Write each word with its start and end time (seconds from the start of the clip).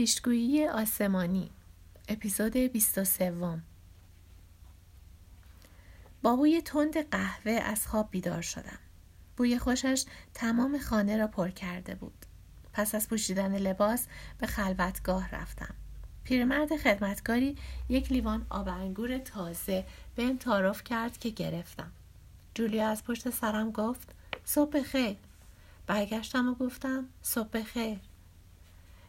پیشگویی 0.00 0.66
آسمانی 0.66 1.50
اپیزود 2.08 2.56
23 2.56 3.30
با 6.22 6.36
بوی 6.36 6.62
تند 6.62 7.10
قهوه 7.10 7.52
از 7.52 7.86
خواب 7.86 8.08
بیدار 8.10 8.42
شدم. 8.42 8.78
بوی 9.36 9.58
خوشش 9.58 10.04
تمام 10.34 10.78
خانه 10.78 11.16
را 11.16 11.26
پر 11.26 11.48
کرده 11.48 11.94
بود. 11.94 12.26
پس 12.72 12.94
از 12.94 13.08
پوشیدن 13.08 13.58
لباس 13.58 14.06
به 14.38 14.46
خلوتگاه 14.46 15.30
رفتم. 15.30 15.74
پیرمرد 16.24 16.76
خدمتکاری 16.76 17.56
یک 17.88 18.12
لیوان 18.12 18.46
آب 18.50 18.68
انگور 18.68 19.18
تازه 19.18 19.84
بهم 20.16 20.36
تعارف 20.36 20.84
کرد 20.84 21.18
که 21.18 21.30
گرفتم. 21.30 21.92
جولیا 22.54 22.88
از 22.88 23.04
پشت 23.04 23.30
سرم 23.30 23.70
گفت 23.70 24.14
صبح 24.44 24.82
خیر. 24.82 25.16
برگشتم 25.86 26.48
و 26.48 26.54
گفتم 26.54 27.08
صبح 27.22 27.62
خیر. 27.62 27.98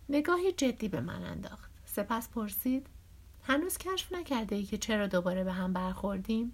نگاهی 0.10 0.52
جدی 0.52 0.88
به 0.88 1.02
من 1.02 1.24
انداخت 1.24 1.72
سپس 1.86 2.30
پرسید 2.30 2.88
هنوز 3.44 3.78
کشف 3.78 4.14
نکرده 4.14 4.56
ای 4.56 4.64
که 4.64 4.78
چرا 4.78 5.08
دوباره 5.08 5.44
به 5.44 5.54
هم 5.54 5.74
برخوردیم؟ 5.74 6.54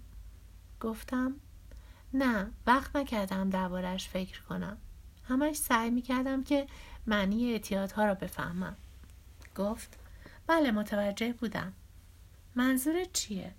گفتم 0.80 1.34
نه 2.14 2.50
وقت 2.66 2.96
نکردم 2.96 3.50
دربارهش 3.50 4.08
فکر 4.08 4.42
کنم 4.42 4.78
همش 5.24 5.56
سعی 5.56 5.90
می‌کردم 5.90 6.44
که 6.44 6.66
معنی 7.06 7.52
اعتیادها 7.52 8.04
را 8.04 8.14
بفهمم 8.14 8.76
گفت 9.56 9.98
بله 10.46 10.70
متوجه 10.70 11.32
بودم 11.32 11.72
منظور 12.54 13.04
چیه؟ 13.04 13.54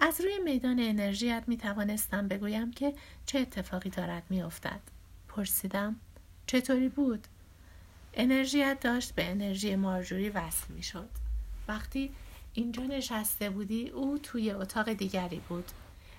از 0.00 0.20
روی 0.20 0.38
میدان 0.38 0.80
انرژیت 0.80 1.44
می 1.46 1.56
توانستم 1.56 2.28
بگویم 2.28 2.70
که 2.70 2.94
چه 3.26 3.38
اتفاقی 3.38 3.90
دارد 3.90 4.22
می 4.30 4.42
افتد. 4.42 4.80
پرسیدم 5.28 5.96
چطوری 6.46 6.88
بود؟ 6.88 7.26
انرژیت 8.16 8.80
داشت 8.80 9.14
به 9.14 9.30
انرژی 9.30 9.76
مارجوری 9.76 10.30
وصل 10.30 10.66
می 10.68 10.82
شد. 10.82 11.08
وقتی 11.68 12.14
اینجا 12.54 12.82
نشسته 12.82 13.50
بودی 13.50 13.88
او 13.88 14.18
توی 14.18 14.50
اتاق 14.50 14.92
دیگری 14.92 15.40
بود. 15.48 15.70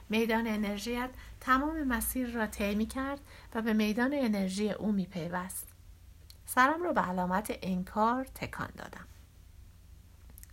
میدان 0.09 0.47
انرژیت 0.47 1.09
تمام 1.39 1.83
مسیر 1.83 2.29
را 2.29 2.47
طی 2.47 2.85
کرد 2.85 3.19
و 3.55 3.61
به 3.61 3.73
میدان 3.73 4.11
انرژی 4.13 4.71
او 4.71 4.91
می 4.91 5.05
پیوست. 5.05 5.67
سرم 6.45 6.83
را 6.83 6.93
به 6.93 7.01
علامت 7.01 7.59
انکار 7.61 8.25
تکان 8.25 8.69
دادم. 8.77 9.07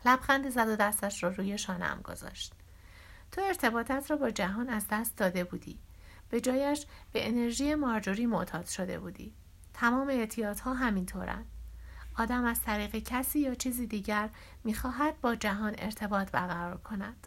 لبخند 0.04 0.50
زد 0.50 0.68
و 0.68 0.76
دستش 0.76 1.22
را 1.22 1.28
روی 1.28 1.58
شانم 1.58 2.00
گذاشت. 2.04 2.52
تو 3.32 3.40
ارتباطت 3.40 4.10
را 4.10 4.16
با 4.16 4.30
جهان 4.30 4.68
از 4.68 4.86
دست 4.90 5.16
داده 5.16 5.44
بودی. 5.44 5.78
به 6.30 6.40
جایش 6.40 6.86
به 7.12 7.28
انرژی 7.28 7.74
مارجوری 7.74 8.26
معتاد 8.26 8.66
شده 8.66 8.98
بودی. 8.98 9.32
تمام 9.74 10.08
اعتیادها 10.08 10.74
همینطورند 10.74 11.46
آدم 12.18 12.44
از 12.44 12.60
طریق 12.60 12.96
کسی 12.96 13.38
یا 13.38 13.54
چیزی 13.54 13.86
دیگر 13.86 14.30
می‌خواهد 14.64 15.20
با 15.20 15.34
جهان 15.34 15.74
ارتباط 15.78 16.30
برقرار 16.30 16.76
کند. 16.76 17.26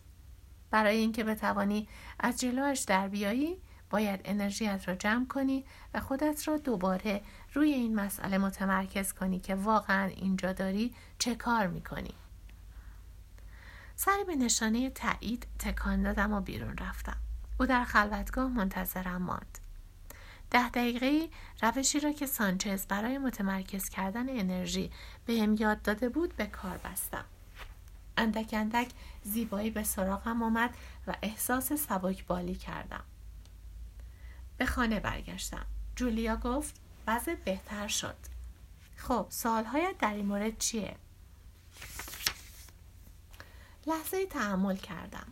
برای 0.71 0.97
اینکه 0.97 1.23
بتوانی 1.23 1.87
از 2.19 2.39
جلوش 2.39 2.79
در 2.79 3.07
بیایی 3.07 3.61
باید 3.89 4.21
انرژیت 4.25 4.87
را 4.87 4.95
جمع 4.95 5.27
کنی 5.27 5.65
و 5.93 5.99
خودت 5.99 6.47
را 6.47 6.57
دوباره 6.57 7.21
روی 7.53 7.73
این 7.73 7.95
مسئله 7.95 8.37
متمرکز 8.37 9.13
کنی 9.13 9.39
که 9.39 9.55
واقعا 9.55 10.05
اینجا 10.05 10.53
داری 10.53 10.95
چه 11.19 11.35
کار 11.35 11.67
می‌کنی. 11.67 12.13
سری 13.95 14.23
به 14.23 14.35
نشانه 14.35 14.89
تایید 14.89 15.47
تکان 15.59 16.03
دادم 16.03 16.33
و 16.33 16.41
بیرون 16.41 16.77
رفتم. 16.77 17.17
او 17.59 17.65
در 17.65 17.83
خلوتگاه 17.83 18.47
منتظرم 18.47 19.21
ماند. 19.21 19.59
ده 20.51 20.69
دقیقه 20.69 21.29
روشی 21.61 21.99
را 21.99 22.11
که 22.11 22.25
سانچز 22.25 22.87
برای 22.87 23.17
متمرکز 23.17 23.89
کردن 23.89 24.39
انرژی 24.39 24.91
به 25.25 25.41
هم 25.41 25.55
یاد 25.55 25.81
داده 25.81 26.09
بود 26.09 26.35
به 26.35 26.45
کار 26.45 26.77
بستم. 26.77 27.25
اندک 28.17 28.49
اندک 28.53 28.91
زیبایی 29.23 29.69
به 29.69 29.83
سراغم 29.83 30.43
آمد 30.43 30.75
و 31.07 31.15
احساس 31.21 31.73
سبک 31.73 32.25
بالی 32.25 32.55
کردم. 32.55 33.03
به 34.57 34.65
خانه 34.65 34.99
برگشتم. 34.99 35.65
جولیا 35.95 36.35
گفت 36.35 36.75
وضع 37.07 37.35
بهتر 37.35 37.87
شد. 37.87 38.15
خب 38.97 39.25
سوالهایت 39.29 39.97
در 39.97 40.13
این 40.13 40.25
مورد 40.25 40.57
چیه؟ 40.57 40.95
لحظه 43.87 44.25
تحمل 44.25 44.75
کردم. 44.75 45.27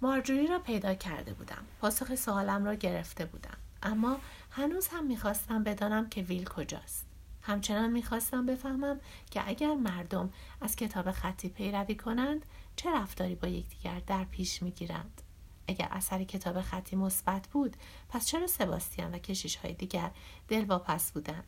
مارجوری 0.00 0.46
را 0.46 0.58
پیدا 0.58 0.94
کرده 0.94 1.32
بودم. 1.32 1.64
پاسخ 1.80 2.14
سوالم 2.14 2.64
را 2.64 2.74
گرفته 2.74 3.24
بودم. 3.24 3.56
اما 3.84 4.18
هنوز 4.50 4.88
هم 4.88 5.06
می‌خواستم 5.06 5.64
بدانم 5.64 6.08
که 6.08 6.22
ویل 6.22 6.44
کجاست. 6.44 7.06
همچنان 7.42 7.92
می‌خواستم 7.92 8.46
بفهمم 8.46 9.00
که 9.30 9.48
اگر 9.48 9.74
مردم 9.74 10.32
از 10.60 10.76
کتاب 10.76 11.10
خطی 11.10 11.48
پیروی 11.48 11.94
کنند 11.94 12.46
چه 12.76 12.90
رفتاری 12.90 13.34
با 13.34 13.48
یکدیگر 13.48 14.00
در 14.06 14.24
پیش 14.24 14.62
می‌گیرند؟ 14.62 15.22
اگر 15.68 15.88
اثر 15.90 16.24
کتاب 16.24 16.60
خطی 16.60 16.96
مثبت 16.96 17.48
بود 17.48 17.76
پس 18.08 18.26
چرا 18.26 18.46
سباستیان 18.46 19.14
و 19.14 19.18
کشیش 19.18 19.56
های 19.56 19.72
دیگر 19.72 20.10
دل 20.48 20.64
واپس 20.64 21.12
بودند؟ 21.12 21.44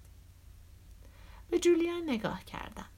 به 1.50 1.58
جولیان 1.58 2.02
نگاه 2.06 2.44
کردم. 2.44 2.88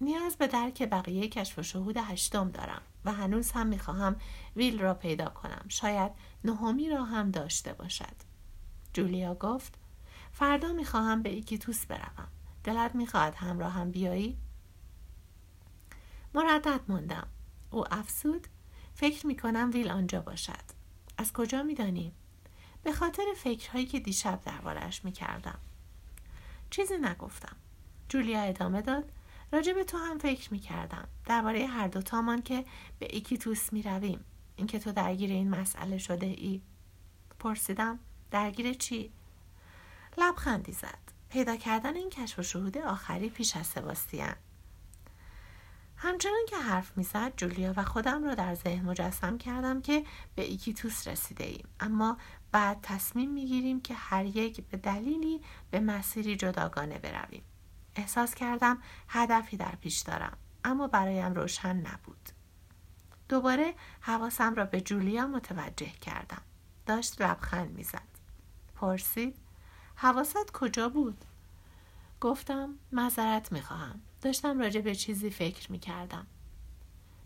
نیاز 0.00 0.36
به 0.36 0.46
درک 0.46 0.82
بقیه 0.82 1.28
کشف 1.28 1.58
و 1.58 1.62
شهود 1.62 1.96
هشتم 1.96 2.50
دارم 2.50 2.82
و 3.04 3.12
هنوز 3.12 3.52
هم 3.52 3.66
می‌خواهم 3.66 4.16
ویل 4.56 4.78
را 4.78 4.94
پیدا 4.94 5.28
کنم. 5.28 5.64
شاید 5.68 6.12
نهمی 6.44 6.90
را 6.90 7.04
هم 7.04 7.30
داشته 7.30 7.72
باشد. 7.72 8.31
جولیا 8.92 9.34
گفت 9.34 9.78
فردا 10.32 10.72
می‌خواهم 10.72 11.22
به 11.22 11.30
ایکیتوس 11.30 11.86
بروم. 11.86 12.28
دلت 12.64 12.94
می‌خواهد 12.94 13.34
همراه 13.34 13.72
هم 13.72 13.90
بیایی؟ 13.90 14.38
مردد 16.34 16.80
ماندم 16.88 17.26
او 17.70 17.94
افزود 17.94 18.46
فکر 18.94 19.26
می‌کنم 19.26 19.70
ویل 19.74 19.90
آنجا 19.90 20.20
باشد. 20.20 20.64
از 21.18 21.32
کجا 21.32 21.62
میدانی؟ 21.62 22.12
به 22.82 22.92
خاطر 22.92 23.24
فکرهایی 23.36 23.86
که 23.86 24.00
دیشب 24.00 24.40
دربارهاش 24.44 25.04
می‌کردم. 25.04 25.58
چیزی 26.70 26.98
نگفتم. 26.98 27.56
جولیا 28.08 28.40
ادامه 28.40 28.82
داد 28.82 29.12
راجع 29.52 29.72
به 29.72 29.84
تو 29.84 29.98
هم 29.98 30.18
فکر 30.18 30.52
می‌کردم. 30.52 31.08
درباره 31.26 31.66
هر 31.66 31.88
دوتامان 31.88 32.42
که 32.42 32.64
به 32.98 33.06
ایکیتوس 33.10 33.72
می‌رویم. 33.72 34.24
اینکه 34.56 34.78
تو 34.78 34.92
درگیر 34.92 35.30
این 35.30 35.50
مسئله 35.50 35.98
شده 35.98 36.26
ای. 36.26 36.62
پرسیدم 37.38 37.98
درگیر 38.32 38.74
چی؟ 38.74 39.12
لبخندی 40.18 40.72
زد. 40.72 40.98
پیدا 41.28 41.56
کردن 41.56 41.96
این 41.96 42.10
کشف 42.10 42.38
و 42.38 42.42
شهود 42.42 42.78
آخری 42.78 43.30
پیش 43.30 43.56
از 43.56 43.66
سباستیان 43.66 44.34
همچنان 45.96 46.46
که 46.48 46.56
حرف 46.56 46.96
می‌زد 46.96 47.32
جولیا 47.36 47.74
و 47.76 47.84
خودم 47.84 48.24
را 48.24 48.34
در 48.34 48.54
ذهن 48.54 48.84
مجسم 48.84 49.38
کردم 49.38 49.82
که 49.82 50.04
به 50.34 50.42
ایکیتوس 50.42 51.08
رسیده 51.08 51.44
ایم. 51.44 51.68
اما 51.80 52.16
بعد 52.52 52.78
تصمیم 52.82 53.30
می‌گیریم 53.30 53.80
که 53.80 53.94
هر 53.94 54.24
یک 54.24 54.60
به 54.60 54.76
دلیلی 54.76 55.40
به 55.70 55.80
مسیری 55.80 56.36
جداگانه 56.36 56.98
برویم. 56.98 57.42
احساس 57.96 58.34
کردم 58.34 58.78
هدفی 59.08 59.56
در 59.56 59.74
پیش 59.74 59.98
دارم 59.98 60.36
اما 60.64 60.88
برایم 60.88 61.34
روشن 61.34 61.76
نبود. 61.76 62.28
دوباره 63.28 63.74
حواسم 64.00 64.54
را 64.54 64.64
به 64.64 64.80
جولیا 64.80 65.26
متوجه 65.26 65.90
کردم. 66.00 66.42
داشت 66.86 67.22
لبخند 67.22 67.70
می‌زد. 67.70 68.11
پرسید 68.82 69.36
حواست 69.94 70.52
کجا 70.52 70.88
بود؟ 70.88 71.24
گفتم 72.20 72.74
معذرت 72.92 73.52
می‌خواهم. 73.52 74.00
داشتم 74.22 74.58
راجع 74.58 74.80
به 74.80 74.94
چیزی 74.94 75.30
فکر 75.30 75.72
می‌کردم. 75.72 76.26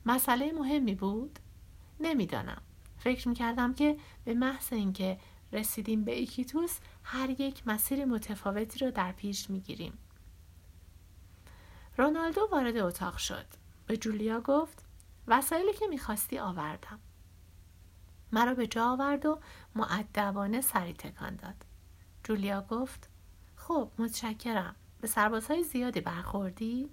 مسئله 0.07 0.53
مهمی 0.53 0.95
بود؟ 0.95 1.39
نمی‌دانم. 2.01 2.63
فکر 2.99 3.29
می‌کردم 3.29 3.75
که 3.75 3.97
به 4.25 4.35
محض 4.35 4.73
اینکه 4.73 5.19
رسیدیم 5.53 6.05
به 6.05 6.13
ایکیتوس 6.13 6.79
هر 7.03 7.31
یک 7.41 7.63
مسیر 7.67 8.05
متفاوتی 8.05 8.79
را 8.79 8.91
در 8.91 9.13
پیش 9.13 9.51
می‌گیریم. 9.51 9.99
رونالدو 11.99 12.49
وارد 12.53 12.77
اتاق 12.77 13.17
شد. 13.17 13.47
به 13.87 13.97
جولیا 13.97 14.41
گفت 14.41 14.85
وسایلی 15.27 15.73
که 15.73 15.87
می‌خواستی 15.87 16.39
آوردم. 16.39 16.99
مرا 18.33 18.55
به 18.55 18.67
جا 18.67 18.91
آورد 18.91 19.27
و 19.27 19.39
معدبانه 19.75 20.61
سری 20.61 20.93
تکان 20.93 21.37
داد. 21.37 21.55
جولیا 22.25 22.61
گفت 22.71 23.09
خب 23.57 23.91
متشکرم. 23.99 24.75
به 25.01 25.09
سربازهای 25.09 25.63
زیادی 25.63 26.01
برخوردی؟ 26.01 26.91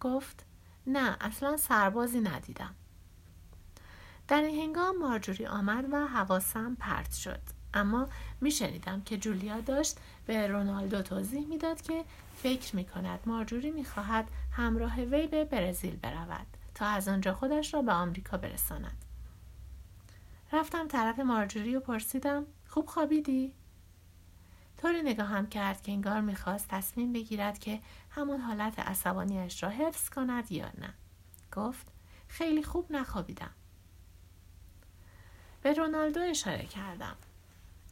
گفت 0.00 0.46
نه 0.86 1.16
اصلا 1.20 1.56
سربازی 1.56 2.20
ندیدم. 2.20 2.74
در 4.28 4.42
این 4.42 4.60
هنگام 4.62 4.98
مارجوری 4.98 5.46
آمد 5.46 5.84
و 5.92 6.06
حواسم 6.06 6.74
پرت 6.74 7.12
شد. 7.12 7.40
اما 7.74 8.08
میشنیدم 8.40 9.00
که 9.00 9.18
جولیا 9.18 9.60
داشت 9.60 9.98
به 10.26 10.46
رونالدو 10.46 11.02
توضیح 11.02 11.46
می‌داد 11.46 11.82
که 11.82 12.04
فکر 12.36 12.76
می 12.76 12.84
کند 12.84 13.20
مارجوری 13.26 13.70
می‌خواهد 13.70 14.28
همراه 14.52 15.00
وی 15.00 15.26
به 15.26 15.44
برزیل 15.44 15.96
برود 15.96 16.46
تا 16.74 16.86
از 16.86 17.08
آنجا 17.08 17.34
خودش 17.34 17.74
را 17.74 17.82
به 17.82 17.92
آمریکا 17.92 18.36
برساند. 18.36 19.04
رفتم 20.52 20.88
طرف 20.88 21.18
مارجوری 21.18 21.76
و 21.76 21.80
پرسیدم 21.80 22.46
خوب 22.68 22.86
خوابیدی؟ 22.86 23.54
طوری 24.76 25.02
نگاهم 25.02 25.46
کرد 25.46 25.82
که 25.82 25.92
انگار 25.92 26.20
می‌خواست 26.20 26.68
تصمیم 26.68 27.12
بگیرد 27.12 27.58
که 27.58 27.80
همون 28.10 28.40
حالت 28.40 28.78
عصبانیش 28.78 29.62
را 29.62 29.68
حفظ 29.68 30.08
کند 30.08 30.52
یا 30.52 30.70
نه. 30.78 30.94
گفت 31.52 31.86
خیلی 32.28 32.62
خوب 32.62 32.92
نخوابیدم. 32.92 33.50
به 35.62 35.72
رونالدو 35.72 36.20
اشاره 36.20 36.64
کردم. 36.66 37.16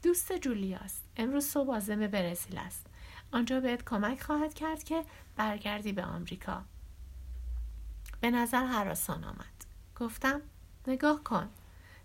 دوست 0.02 0.32
جولیاست. 0.32 1.04
امروز 1.16 1.46
صبح 1.46 1.74
عازم 1.74 2.06
برزیل 2.06 2.58
است. 2.58 2.86
آنجا 3.32 3.60
بهت 3.60 3.84
کمک 3.84 4.22
خواهد 4.22 4.54
کرد 4.54 4.84
که 4.84 5.04
برگردی 5.36 5.92
به 5.92 6.04
آمریکا. 6.04 6.64
به 8.20 8.30
نظر 8.30 8.64
حراسان 8.64 9.24
آمد. 9.24 9.64
گفتم 9.96 10.40
نگاه 10.86 11.24
کن. 11.24 11.48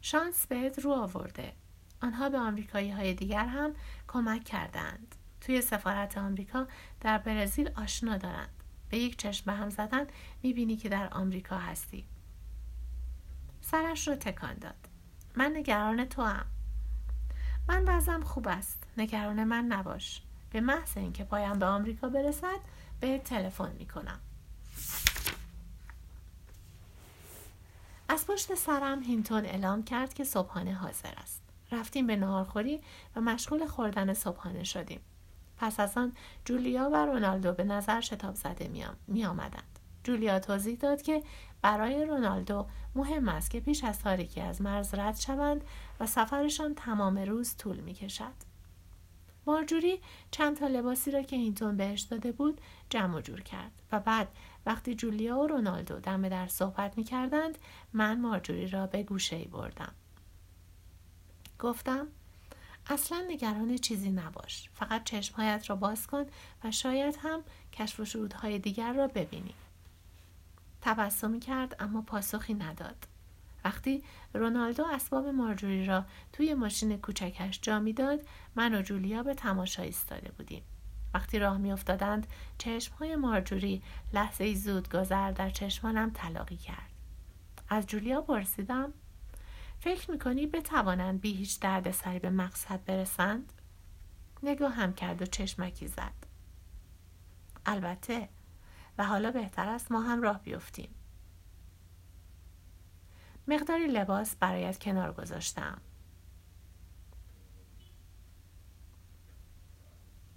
شانس 0.05 0.47
بهت 0.47 0.79
رو 0.79 0.91
آورده. 0.91 1.53
آنها 2.01 2.29
به 2.29 2.37
آمریکایی 2.37 2.91
های 2.91 3.13
دیگر 3.13 3.45
هم 3.45 3.73
کمک 4.07 4.43
کردند. 4.43 5.15
توی 5.41 5.61
سفارت 5.61 6.17
آمریکا 6.17 6.67
در 7.01 7.17
برزیل 7.17 7.69
آشنا 7.75 8.17
دارند. 8.17 8.63
به 8.89 8.97
یک 8.97 9.17
چشم 9.17 9.45
به 9.45 9.51
هم 9.51 9.69
زدن 9.69 10.07
می‌بینی 10.43 10.75
که 10.75 10.89
در 10.89 11.09
آمریکا 11.11 11.57
هستی. 11.57 12.05
سرش 13.61 14.07
رو 14.07 14.15
تکان 14.15 14.53
داد. 14.53 14.89
من 15.35 15.51
نگران 15.55 16.05
تو 16.05 16.21
هم. 16.21 16.45
من 17.67 17.83
وضعم 17.87 18.21
خوب 18.23 18.47
است. 18.47 18.83
نگران 18.97 19.43
من 19.43 19.65
نباش. 19.65 20.21
به 20.49 20.61
محض 20.61 20.97
اینکه 20.97 21.23
پایم 21.23 21.59
به 21.59 21.65
آمریکا 21.65 22.09
برسد 22.09 22.59
به 22.99 23.17
تلفن 23.17 23.71
می‌کنم. 23.71 24.19
از 28.13 28.27
پشت 28.27 28.55
سرم 28.55 29.03
هینتون 29.03 29.45
اعلام 29.45 29.83
کرد 29.83 30.13
که 30.13 30.23
صبحانه 30.23 30.73
حاضر 30.73 31.13
است 31.17 31.41
رفتیم 31.71 32.07
به 32.07 32.15
نهارخوری 32.15 32.81
و 33.15 33.21
مشغول 33.21 33.65
خوردن 33.65 34.13
صبحانه 34.13 34.63
شدیم 34.63 34.99
پس 35.57 35.79
از 35.79 35.97
آن 35.97 36.13
جولیا 36.45 36.89
و 36.93 37.05
رونالدو 37.05 37.53
به 37.53 37.63
نظر 37.63 38.01
شتاب 38.01 38.35
زده 38.35 38.93
می 39.07 39.25
آمدند. 39.25 39.79
جولیا 40.03 40.39
توضیح 40.39 40.77
داد 40.77 41.01
که 41.01 41.23
برای 41.61 42.05
رونالدو 42.05 42.67
مهم 42.95 43.29
است 43.29 43.51
که 43.51 43.59
پیش 43.59 43.83
از 43.83 43.99
تاریکی 43.99 44.41
از 44.41 44.61
مرز 44.61 44.93
رد 44.93 45.15
شوند 45.15 45.63
و 45.99 46.07
سفرشان 46.07 46.75
تمام 46.75 47.17
روز 47.17 47.55
طول 47.57 47.79
می 47.79 47.93
کشد. 47.93 48.52
مارجوری 49.45 49.99
چند 50.31 50.57
تا 50.57 50.67
لباسی 50.67 51.11
را 51.11 51.21
که 51.21 51.35
اینتون 51.35 51.77
بهش 51.77 52.01
داده 52.01 52.31
بود 52.31 52.61
جمع 52.89 53.21
جور 53.21 53.41
کرد. 53.41 53.71
و 53.91 53.99
بعد 53.99 54.27
وقتی 54.65 54.95
جولیا 54.95 55.37
و 55.37 55.47
رونالدو 55.47 55.99
دم 55.99 56.29
در 56.29 56.47
صحبت 56.47 56.97
می 56.97 57.03
کردند 57.03 57.57
من 57.93 58.21
مارجوری 58.21 58.67
را 58.67 58.87
به 58.87 59.03
گوشه 59.03 59.35
ای 59.35 59.45
بردم. 59.45 59.93
گفتم 61.59 62.07
اصلا 62.87 63.25
نگران 63.27 63.77
چیزی 63.77 64.11
نباش. 64.11 64.69
فقط 64.73 65.03
چشمهایت 65.03 65.69
را 65.69 65.75
باز 65.75 66.07
کن 66.07 66.25
و 66.63 66.71
شاید 66.71 67.17
هم 67.21 67.43
کشف 67.73 67.99
و 67.99 68.05
شهودهای 68.05 68.59
دیگر 68.59 68.93
را 68.93 69.07
ببینی. 69.07 69.53
تبسمی 70.81 71.39
کرد 71.39 71.75
اما 71.79 72.01
پاسخی 72.01 72.53
نداد. 72.53 73.12
وقتی 73.65 74.03
رونالدو 74.33 74.85
اسباب 74.85 75.27
مارجوری 75.27 75.85
را 75.85 76.05
توی 76.33 76.53
ماشین 76.53 76.97
کوچکش 76.97 77.59
جا 77.61 77.79
می‌داد 77.79 78.19
من 78.55 78.75
و 78.75 78.81
جولیا 78.81 79.23
به 79.23 79.33
تماشا 79.33 79.83
ایستاده 79.83 80.31
بودیم 80.31 80.63
وقتی 81.13 81.39
راه 81.39 81.57
میافتادند 81.57 82.27
چشمهای 82.57 83.15
مارجوری 83.15 83.81
لحظه 84.13 84.53
زود 84.53 84.89
گذر 84.89 85.31
در 85.31 85.49
چشمانم 85.49 86.11
تلاقی 86.13 86.57
کرد 86.57 86.89
از 87.69 87.87
جولیا 87.87 88.21
پرسیدم 88.21 88.93
فکر 89.79 90.11
می‌کنی 90.11 90.47
بتوانند 90.47 91.21
بی 91.21 91.33
هیچ 91.33 91.59
درد 91.59 91.91
سری 91.91 92.19
به 92.19 92.29
مقصد 92.29 92.85
برسند؟ 92.85 93.53
نگاه 94.43 94.73
هم 94.73 94.93
کرد 94.93 95.21
و 95.21 95.25
چشمکی 95.25 95.87
زد. 95.87 96.13
البته 97.65 98.29
و 98.97 99.05
حالا 99.05 99.31
بهتر 99.31 99.69
است 99.69 99.91
ما 99.91 100.01
هم 100.01 100.21
راه 100.21 100.43
بیفتیم. 100.43 100.89
مقداری 103.47 103.87
لباس 103.87 104.35
برایت 104.35 104.79
کنار 104.79 105.13
گذاشتم. 105.13 105.81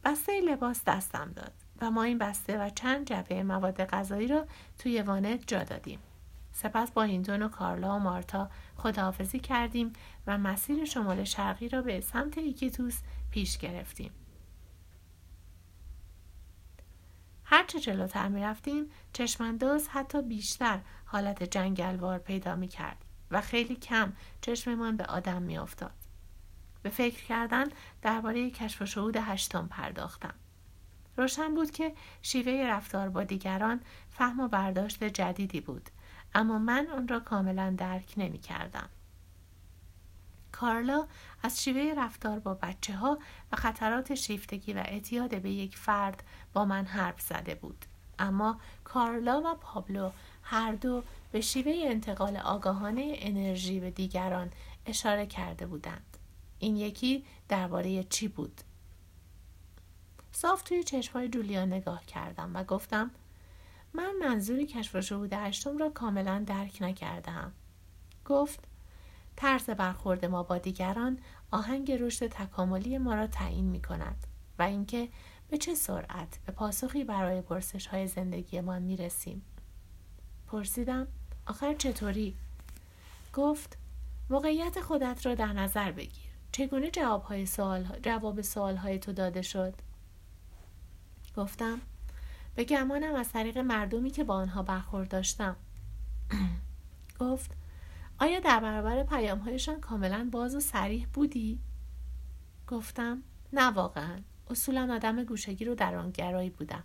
بسته 0.04 0.40
لباس 0.40 0.84
دستم 0.86 1.32
داد 1.36 1.52
و 1.80 1.90
ما 1.90 2.02
این 2.02 2.18
بسته 2.18 2.58
و 2.58 2.70
چند 2.70 3.06
جعبه 3.06 3.42
مواد 3.42 3.84
غذایی 3.84 4.28
را 4.28 4.46
توی 4.78 5.02
وانت 5.02 5.44
جا 5.46 5.64
دادیم. 5.64 5.98
سپس 6.52 6.90
با 6.90 7.02
هینتون 7.02 7.42
و 7.42 7.48
کارلا 7.48 7.96
و 7.96 7.98
مارتا 7.98 8.50
خداحافظی 8.76 9.38
کردیم 9.38 9.92
و 10.26 10.38
مسیر 10.38 10.84
شمال 10.84 11.24
شرقی 11.24 11.68
را 11.68 11.82
به 11.82 12.00
سمت 12.00 12.38
ایکیتوس 12.38 12.98
پیش 13.30 13.58
گرفتیم. 13.58 14.10
هرچه 17.48 17.80
جلوتر 17.80 18.28
می 18.28 18.42
رفتیم 18.42 18.90
چشمانداز 19.12 19.88
حتی 19.88 20.22
بیشتر 20.22 20.80
حالت 21.04 21.42
جنگلوار 21.42 22.18
پیدا 22.18 22.56
می 22.56 22.68
کرد 22.68 23.04
و 23.30 23.40
خیلی 23.40 23.76
کم 23.76 24.12
چشممان 24.40 24.96
به 24.96 25.04
آدم 25.04 25.42
می 25.42 25.58
افتاد. 25.58 25.94
به 26.82 26.90
فکر 26.90 27.24
کردن 27.24 27.64
درباره 28.02 28.50
کشف 28.50 28.82
و 28.82 28.86
شهود 28.86 29.16
هشتم 29.16 29.66
پرداختم. 29.66 30.34
روشن 31.16 31.54
بود 31.54 31.70
که 31.70 31.94
شیوه 32.22 32.66
رفتار 32.66 33.08
با 33.08 33.24
دیگران 33.24 33.80
فهم 34.10 34.40
و 34.40 34.48
برداشت 34.48 35.04
جدیدی 35.04 35.60
بود 35.60 35.90
اما 36.34 36.58
من 36.58 36.86
آن 36.86 37.08
را 37.08 37.20
کاملا 37.20 37.74
درک 37.78 38.14
نمی 38.16 38.38
کردم. 38.38 38.88
کارلا 40.60 41.06
از 41.42 41.62
شیوه 41.62 41.94
رفتار 41.96 42.38
با 42.38 42.54
بچه 42.54 42.96
ها 42.96 43.18
و 43.52 43.56
خطرات 43.56 44.14
شیفتگی 44.14 44.72
و 44.72 44.78
اعتیاد 44.78 45.42
به 45.42 45.50
یک 45.50 45.76
فرد 45.76 46.22
با 46.52 46.64
من 46.64 46.84
حرف 46.84 47.20
زده 47.20 47.54
بود. 47.54 47.84
اما 48.18 48.60
کارلا 48.84 49.42
و 49.46 49.54
پابلو 49.54 50.10
هر 50.42 50.72
دو 50.72 51.02
به 51.32 51.40
شیوه 51.40 51.72
انتقال 51.76 52.36
آگاهانه 52.36 53.16
انرژی 53.18 53.80
به 53.80 53.90
دیگران 53.90 54.50
اشاره 54.86 55.26
کرده 55.26 55.66
بودند. 55.66 56.16
این 56.58 56.76
یکی 56.76 57.24
درباره 57.48 58.04
چی 58.04 58.28
بود؟ 58.28 58.60
صاف 60.32 60.62
توی 60.62 60.84
چشمای 60.84 61.28
جولیا 61.28 61.64
نگاه 61.64 62.06
کردم 62.06 62.50
و 62.54 62.64
گفتم 62.64 63.10
من 63.92 64.12
منظوری 64.20 64.66
کشف 64.66 65.00
شهود 65.00 65.32
هشتم 65.32 65.78
را 65.78 65.90
کاملا 65.90 66.44
درک 66.46 66.78
نکردم. 66.80 67.52
گفت 68.24 68.75
طرز 69.36 69.70
برخورد 69.70 70.24
ما 70.24 70.42
با 70.42 70.58
دیگران 70.58 71.18
آهنگ 71.50 71.92
رشد 71.92 72.26
تکاملی 72.26 72.98
ما 72.98 73.14
را 73.14 73.26
تعیین 73.26 73.64
می 73.64 73.82
کند 73.82 74.26
و 74.58 74.62
اینکه 74.62 75.08
به 75.48 75.58
چه 75.58 75.74
سرعت 75.74 76.38
به 76.46 76.52
پاسخی 76.52 77.04
برای 77.04 77.40
پرسش 77.40 77.86
های 77.86 78.06
زندگیمان 78.06 78.82
می 78.82 78.96
رسیم. 78.96 79.42
پرسیدم 80.46 81.06
آخر 81.46 81.74
چطوری؟ 81.74 82.36
گفت 83.32 83.78
موقعیت 84.30 84.80
خودت 84.80 85.26
را 85.26 85.34
در 85.34 85.52
نظر 85.52 85.92
بگیر. 85.92 86.26
چگونه 86.52 86.90
جواب, 86.90 87.22
های 87.22 87.46
سوال، 87.46 87.98
جواب 88.02 88.40
سوال 88.40 88.76
های 88.76 88.98
تو 88.98 89.12
داده 89.12 89.42
شد؟ 89.42 89.74
گفتم 91.36 91.80
به 92.54 92.64
گمانم 92.64 93.14
از 93.14 93.32
طریق 93.32 93.58
مردمی 93.58 94.10
که 94.10 94.24
با 94.24 94.34
آنها 94.34 94.62
برخورد 94.62 95.08
داشتم 95.08 95.56
گفت 97.20 97.50
آیا 98.18 98.40
در 98.40 98.60
برابر 98.60 99.02
پیامهایشان 99.02 99.80
کاملا 99.80 100.28
باز 100.32 100.54
و 100.54 100.60
سریح 100.60 101.06
بودی؟ 101.12 101.58
گفتم 102.66 103.22
نه 103.52 103.70
واقعا. 103.70 104.20
اصولا 104.50 104.94
آدم 104.94 105.24
گوشگیر 105.24 105.70
و 105.70 105.74
درانگرایی 105.74 106.50
بودم. 106.50 106.84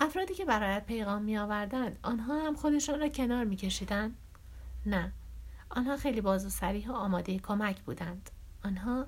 افرادی 0.00 0.34
که 0.34 0.44
برایت 0.44 0.86
پیغام 0.86 1.22
می 1.22 1.38
آوردند 1.38 1.98
آنها 2.02 2.46
هم 2.46 2.56
خودشان 2.56 3.00
را 3.00 3.08
کنار 3.08 3.44
می 3.44 3.56
کشیدن؟ 3.56 4.14
نه. 4.86 5.12
آنها 5.70 5.96
خیلی 5.96 6.20
باز 6.20 6.46
و 6.46 6.48
سریح 6.48 6.90
و 6.90 6.92
آماده 6.92 7.38
کمک 7.38 7.80
بودند. 7.80 8.30
آنها؟ 8.64 9.06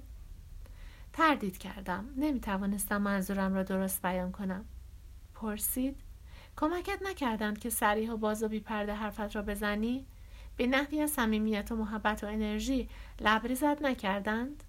تردید 1.13 1.59
کردم. 1.59 2.05
نمی 2.17 2.41
توانستم 2.41 3.03
منظورم 3.03 3.55
را 3.55 3.63
درست 3.63 4.03
بیان 4.03 4.33
کنم. 4.33 4.65
پرسید 5.35 5.97
کمکت 6.57 6.99
نکردند 7.03 7.59
که 7.59 7.71
سریح 7.71 8.13
و 8.13 8.17
باز 8.17 8.43
و 8.43 8.49
بیپرده 8.49 8.95
حرفت 8.95 9.37
را 9.37 9.43
بزنی؟ 9.43 10.07
به 10.57 10.67
نحوی 10.67 11.01
از 11.01 11.11
صمیمیت 11.11 11.73
و 11.73 11.77
محبت 11.77 12.25
و 12.25 12.27
انرژی 12.27 12.89
لبریزت 13.21 13.83
نکردند؟ 13.83 14.65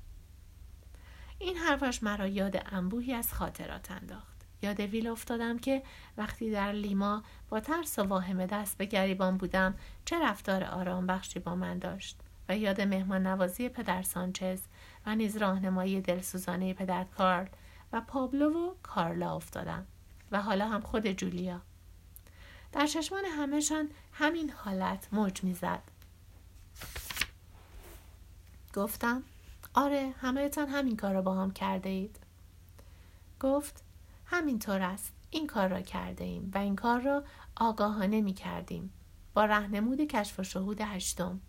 این 1.40 1.58
حرفش 1.58 2.04
مرا 2.04 2.28
یاد 2.28 2.64
انبوهی 2.66 3.14
از 3.14 3.34
خاطرات 3.34 3.92
انداخت. 3.92 4.36
یاد 4.62 4.80
ویل 4.80 5.08
افتادم 5.08 5.58
که 5.60 5.84
وقتی 6.18 6.52
در 6.52 6.72
لیما 6.72 7.24
با 7.50 7.60
ترس 7.60 8.00
و 8.00 8.04
واهمه 8.04 8.48
دست 8.48 8.78
به 8.78 8.86
گریبان 8.86 9.38
بودم 9.38 9.76
چه 10.06 10.20
رفتار 10.20 10.64
آرام 10.64 11.08
بخشی 11.08 11.40
با 11.40 11.56
من 11.56 11.80
داشت 11.80 12.20
و 12.50 12.58
یاد 12.58 12.82
مهمان 12.82 13.28
نوازی 13.28 13.70
پدر 13.70 14.04
سانچز 14.04 14.62
و 15.06 15.16
نیز 15.16 15.38
راهنمایی 15.38 16.02
دلسوزانه 16.02 16.74
پدر 16.74 17.04
کارل 17.04 17.48
و 17.94 18.02
پابلو 18.02 18.50
و 18.50 18.74
کارلا 18.84 19.36
افتادم 19.36 19.86
و 20.32 20.42
حالا 20.42 20.70
هم 20.70 20.82
خود 20.82 21.12
جولیا. 21.12 21.62
در 22.76 22.88
چشمان 22.88 23.26
همهشان 23.26 23.90
همین 24.14 24.50
حالت 24.50 25.08
موج 25.12 25.44
می‌زد. 25.44 25.82
گفتم 28.74 29.24
آره 29.74 30.14
همهتان 30.22 30.68
همین 30.68 30.98
کار 30.98 31.14
را 31.14 31.22
با 31.22 31.34
هم 31.34 31.52
کرده 31.52 31.90
اید. 31.90 32.20
گفت 33.40 33.84
همینطور 34.26 34.82
است. 34.82 35.14
این 35.30 35.48
کار 35.48 35.68
را 35.68 35.82
کرده 35.82 36.24
ایم 36.24 36.52
و 36.54 36.58
این 36.58 36.76
کار 36.76 37.02
را 37.02 37.24
آگاهانه 37.56 38.22
می 38.22 38.34
کردیم 38.34 38.94
با 39.34 39.46
رهنمود 39.46 40.02
کشف 40.02 40.40
و 40.40 40.44
شهود 40.44 40.82
هشتم. 40.82 41.42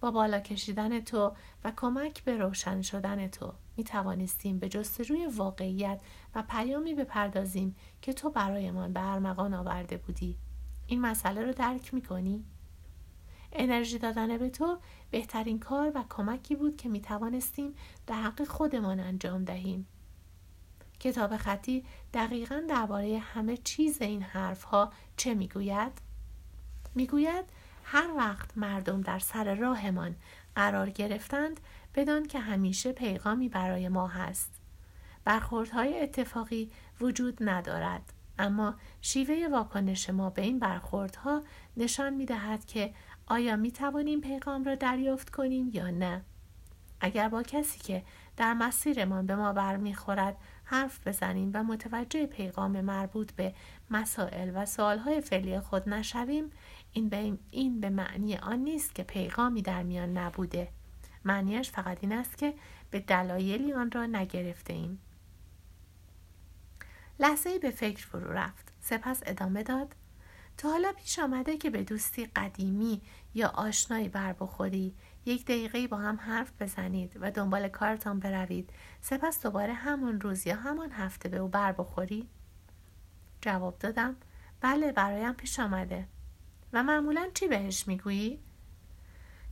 با 0.00 0.10
بالا 0.10 0.40
کشیدن 0.40 1.00
تو 1.00 1.32
و 1.64 1.72
کمک 1.76 2.24
به 2.24 2.36
روشن 2.36 2.82
شدن 2.82 3.28
تو 3.28 3.54
می 3.76 3.84
توانستیم 3.84 4.58
به 4.58 4.68
جستجوی 4.68 5.26
واقعیت 5.26 6.00
و 6.34 6.42
پیامی 6.42 6.94
بپردازیم 6.94 7.76
که 8.02 8.12
تو 8.12 8.30
برایمان 8.30 8.92
به 8.92 9.00
ارمغان 9.00 9.54
آورده 9.54 9.96
بودی. 9.96 10.36
این 10.88 11.00
مسئله 11.00 11.44
رو 11.44 11.52
درک 11.52 11.94
می 11.94 12.02
کنی؟ 12.02 12.44
انرژی 13.52 13.98
دادن 13.98 14.38
به 14.38 14.50
تو 14.50 14.78
بهترین 15.10 15.58
کار 15.58 15.92
و 15.94 16.04
کمکی 16.08 16.56
بود 16.56 16.76
که 16.76 16.88
می 16.88 17.00
توانستیم 17.00 17.74
در 18.06 18.22
حق 18.22 18.44
خودمان 18.44 19.00
انجام 19.00 19.44
دهیم 19.44 19.86
کتاب 21.00 21.36
خطی 21.36 21.84
دقیقا 22.14 22.62
درباره 22.68 23.18
همه 23.18 23.56
چیز 23.56 24.02
این 24.02 24.22
حرف 24.22 24.62
ها 24.62 24.92
چه 25.16 25.34
می‌گوید؟ 25.34 25.92
می‌گوید 26.94 27.44
هر 27.84 28.14
وقت 28.16 28.58
مردم 28.58 29.00
در 29.00 29.18
سر 29.18 29.54
راهمان 29.54 30.16
قرار 30.54 30.90
گرفتند 30.90 31.60
بدان 31.94 32.26
که 32.26 32.38
همیشه 32.38 32.92
پیغامی 32.92 33.48
برای 33.48 33.88
ما 33.88 34.06
هست 34.06 34.60
برخوردهای 35.24 36.00
اتفاقی 36.00 36.70
وجود 37.00 37.38
ندارد 37.40 38.12
اما 38.38 38.74
شیوه 39.00 39.48
واکنش 39.52 40.10
ما 40.10 40.30
به 40.30 40.42
این 40.42 40.58
برخوردها 40.58 41.42
نشان 41.76 42.14
می 42.14 42.26
دهد 42.26 42.64
که 42.64 42.94
آیا 43.26 43.56
می 43.56 43.72
توانیم 43.72 44.20
پیغام 44.20 44.64
را 44.64 44.74
دریافت 44.74 45.30
کنیم 45.30 45.70
یا 45.72 45.90
نه. 45.90 46.24
اگر 47.00 47.28
با 47.28 47.42
کسی 47.42 47.78
که 47.78 48.02
در 48.36 48.54
مسیرمان 48.54 49.26
به 49.26 49.36
ما 49.36 49.52
برمیخورد 49.52 50.36
حرف 50.64 51.08
بزنیم 51.08 51.50
و 51.54 51.62
متوجه 51.64 52.26
پیغام 52.26 52.80
مربوط 52.80 53.32
به 53.32 53.54
مسائل 53.90 54.50
و 54.54 54.66
سوالهای 54.66 55.20
فعلی 55.20 55.60
خود 55.60 55.88
نشویم 55.88 56.50
این 56.92 57.08
به, 57.08 57.38
این 57.50 57.80
به 57.80 57.90
معنی 57.90 58.36
آن 58.36 58.58
نیست 58.58 58.94
که 58.94 59.02
پیغامی 59.02 59.62
در 59.62 59.82
میان 59.82 60.18
نبوده. 60.18 60.68
معنیش 61.24 61.70
فقط 61.70 61.98
این 62.00 62.12
است 62.12 62.38
که 62.38 62.54
به 62.90 63.00
دلایلی 63.00 63.72
آن 63.72 63.90
را 63.90 64.06
نگرفته 64.06 64.72
ایم. 64.72 65.00
لحظه 67.20 67.58
به 67.58 67.70
فکر 67.70 68.06
فرو 68.06 68.32
رفت. 68.32 68.72
سپس 68.80 69.20
ادامه 69.26 69.62
داد. 69.62 69.94
تا 70.56 70.70
حالا 70.70 70.92
پیش 70.92 71.18
آمده 71.18 71.56
که 71.56 71.70
به 71.70 71.84
دوستی 71.84 72.26
قدیمی 72.26 73.02
یا 73.34 73.48
آشنایی 73.48 74.08
بر 74.08 74.32
بخوری 74.32 74.94
یک 75.26 75.44
دقیقه 75.44 75.86
با 75.86 75.96
هم 75.96 76.16
حرف 76.16 76.52
بزنید 76.60 77.18
و 77.20 77.30
دنبال 77.30 77.68
کارتان 77.68 78.20
بروید. 78.20 78.70
سپس 79.00 79.42
دوباره 79.42 79.72
همون 79.72 80.20
روز 80.20 80.46
یا 80.46 80.56
همان 80.56 80.92
هفته 80.92 81.28
به 81.28 81.36
او 81.36 81.48
بر 81.48 81.72
بخوری؟ 81.72 82.28
جواب 83.40 83.78
دادم. 83.78 84.16
بله 84.60 84.92
برایم 84.92 85.32
پیش 85.32 85.60
آمده. 85.60 86.08
و 86.72 86.82
معمولا 86.82 87.28
چی 87.34 87.48
بهش 87.48 87.88
می‌گویی؟ 87.88 88.38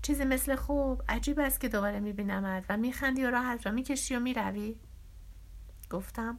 چیزی 0.02 0.24
مثل 0.24 0.56
خوب 0.56 1.02
عجیب 1.08 1.40
است 1.40 1.60
که 1.60 1.68
دوباره 1.68 2.00
میبینمت 2.00 2.64
و 2.68 2.76
میخندی 2.76 3.24
و 3.24 3.30
راحت 3.30 3.66
را 3.66 3.72
می‌کشی 3.72 4.16
و 4.16 4.20
می‌روی. 4.20 4.76
گفتم. 5.90 6.38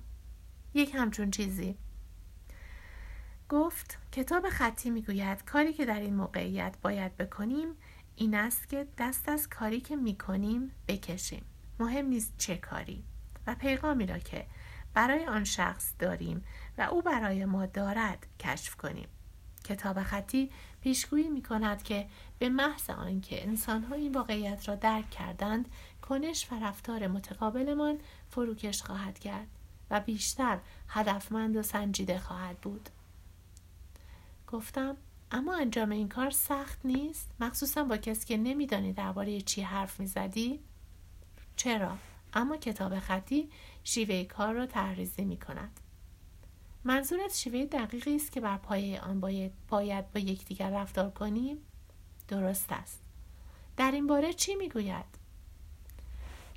یک 0.77 0.95
همچون 0.95 1.31
چیزی. 1.31 1.77
گفت 3.49 3.97
کتاب 4.11 4.49
خطی 4.49 4.89
می‌گوید 4.89 5.45
کاری 5.45 5.73
که 5.73 5.85
در 5.85 5.99
این 5.99 6.15
موقعیت 6.15 6.75
باید 6.81 7.17
بکنیم 7.17 7.67
این 8.15 8.35
است 8.35 8.69
که 8.69 8.87
دست 8.97 9.29
از 9.29 9.49
کاری 9.49 9.81
که 9.81 9.95
می‌کنیم 9.95 10.71
بکشیم. 10.87 11.45
مهم 11.79 12.05
نیست 12.05 12.33
چه 12.37 12.57
کاری 12.57 13.03
و 13.47 13.55
پیغامی 13.55 14.05
را 14.05 14.19
که 14.19 14.45
برای 14.93 15.25
آن 15.25 15.43
شخص 15.43 15.93
داریم 15.99 16.43
و 16.77 16.81
او 16.81 17.01
برای 17.01 17.45
ما 17.45 17.65
دارد 17.65 18.27
کشف 18.39 18.75
کنیم. 18.75 19.07
کتاب 19.63 20.03
خطی 20.03 20.51
پیشگویی 20.81 21.29
می 21.29 21.43
کند 21.43 21.83
که 21.83 22.07
به 22.39 22.49
محض 22.49 22.89
آنکه 22.89 23.47
انسانها 23.47 23.95
این 23.95 24.11
واقعیت 24.11 24.69
را 24.69 24.75
درک 24.75 25.09
کردند 25.09 25.69
کنش 26.01 26.51
و 26.51 26.55
رفتار 26.55 27.07
متقابلمان 27.07 27.99
فروکش 28.29 28.81
خواهد 28.81 29.19
کرد. 29.19 29.47
و 29.91 29.99
بیشتر 29.99 30.59
هدفمند 30.87 31.57
و 31.57 31.63
سنجیده 31.63 32.19
خواهد 32.19 32.57
بود. 32.57 32.89
گفتم 34.47 34.97
اما 35.31 35.55
انجام 35.55 35.89
این 35.89 36.09
کار 36.09 36.29
سخت 36.29 36.85
نیست؟ 36.85 37.31
مخصوصا 37.39 37.83
با 37.83 37.97
کسی 37.97 38.25
که 38.25 38.37
نمیدانی 38.37 38.93
درباره 38.93 39.41
چی 39.41 39.61
حرف 39.61 39.99
می‌زدی؟ 39.99 40.59
چرا؟ 41.55 41.97
اما 42.33 42.57
کتاب 42.57 42.99
خطی 42.99 43.49
شیوه 43.83 44.23
کار 44.23 44.53
را 44.53 44.65
تحریزی 44.65 45.25
می 45.25 45.37
کند 45.37 45.79
منظورت 46.83 47.33
شیوه 47.33 47.65
دقیقی 47.65 48.15
است 48.15 48.31
که 48.31 48.41
بر 48.41 48.57
پایه 48.57 49.01
آن 49.01 49.19
باید, 49.19 49.51
باید 49.69 50.11
با 50.11 50.19
یکدیگر 50.19 50.69
رفتار 50.69 51.09
کنیم؟ 51.09 51.57
درست 52.27 52.71
است. 52.71 53.01
در 53.77 53.91
این 53.91 54.07
باره 54.07 54.33
چی 54.33 54.55
می‌گوید؟ 54.55 55.16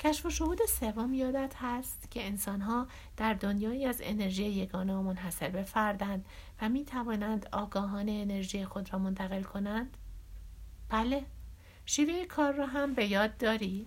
کشف 0.00 0.26
و 0.26 0.30
شهود 0.30 0.58
سوم 0.66 1.14
یادت 1.14 1.54
هست 1.56 2.10
که 2.10 2.26
انسانها 2.26 2.86
در 3.16 3.34
دنیایی 3.34 3.86
از 3.86 4.00
انرژی 4.04 4.44
یگانه 4.44 4.94
و 4.94 5.02
منحصر 5.02 5.48
به 5.48 5.62
فردند 5.62 6.24
و 6.62 6.68
می 6.68 6.84
توانند 6.84 7.48
آگاهانه 7.52 8.12
انرژی 8.12 8.64
خود 8.64 8.92
را 8.92 8.98
منتقل 8.98 9.42
کنند؟ 9.42 9.96
بله 10.88 11.24
شیوه 11.86 12.24
کار 12.24 12.52
را 12.52 12.66
هم 12.66 12.94
به 12.94 13.06
یاد 13.06 13.36
داری؟ 13.36 13.86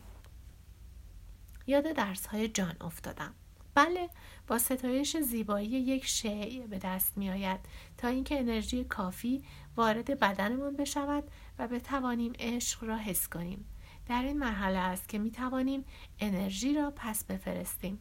یاد 1.68 1.92
درس 1.92 2.26
های 2.26 2.48
جان 2.48 2.76
افتادم 2.82 3.34
بله 3.76 4.10
با 4.48 4.58
ستایش 4.58 5.18
زیبایی 5.18 5.68
یک 5.68 6.06
شیء 6.06 6.68
به 6.68 6.80
دست 6.80 7.18
می 7.18 7.30
آید 7.30 7.60
تا 7.98 8.08
اینکه 8.08 8.40
انرژی 8.40 8.84
کافی 8.84 9.44
وارد 9.76 10.20
بدنمان 10.20 10.76
بشود 10.76 11.24
و 11.60 11.68
بتوانیم 11.68 12.34
عشق 12.40 12.84
را 12.84 12.98
حس 12.98 13.30
کنیم 13.30 13.66
در 14.08 14.24
این 14.24 14.40
مرحله 14.40 14.80
است 14.80 15.10
که 15.10 15.20
می 15.20 15.32
توانیم 15.32 15.86
انرژی 16.20 16.74
را 16.74 16.94
پس 16.96 17.24
بفرستیم. 17.24 18.00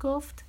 گفت 0.00 0.44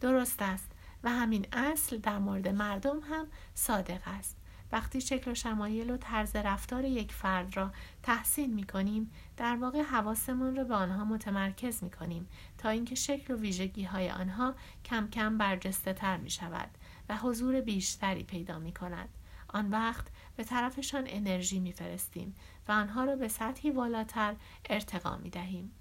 درست 0.00 0.42
است 0.42 0.70
و 1.04 1.10
همین 1.10 1.46
اصل 1.52 1.98
در 1.98 2.18
مورد 2.18 2.48
مردم 2.48 3.00
هم 3.00 3.26
صادق 3.54 4.00
است. 4.06 4.36
وقتی 4.72 5.00
شکل 5.00 5.30
و 5.30 5.34
شمایل 5.34 5.90
و 5.90 5.96
طرز 5.96 6.36
رفتار 6.36 6.84
یک 6.84 7.12
فرد 7.12 7.56
را 7.56 7.72
تحسین 8.02 8.54
می 8.54 8.64
کنیم 8.64 9.10
در 9.36 9.56
واقع 9.56 9.82
حواسمون 9.82 10.56
را 10.56 10.64
به 10.64 10.74
آنها 10.74 11.04
متمرکز 11.04 11.82
می 11.82 11.90
کنیم 11.90 12.28
تا 12.58 12.68
اینکه 12.68 12.94
شکل 12.94 13.34
و 13.34 13.36
ویژگی 13.36 13.84
های 13.84 14.10
آنها 14.10 14.54
کم 14.84 15.08
کم 15.08 15.38
برجسته 15.38 15.92
تر 15.92 16.16
می 16.16 16.30
شود 16.30 16.70
و 17.08 17.16
حضور 17.16 17.60
بیشتری 17.60 18.22
پیدا 18.22 18.58
می 18.58 18.72
کند 18.72 19.08
آن 19.48 19.70
وقت 19.70 20.06
به 20.36 20.44
طرفشان 20.44 21.04
انرژی 21.06 21.60
میفرستیم 21.60 22.34
و 22.68 22.72
آنها 22.72 23.04
را 23.04 23.16
به 23.16 23.28
سطحی 23.28 23.70
بالاتر 23.70 24.36
ارتقا 24.70 25.16
می 25.16 25.30
دهیم. 25.30 25.72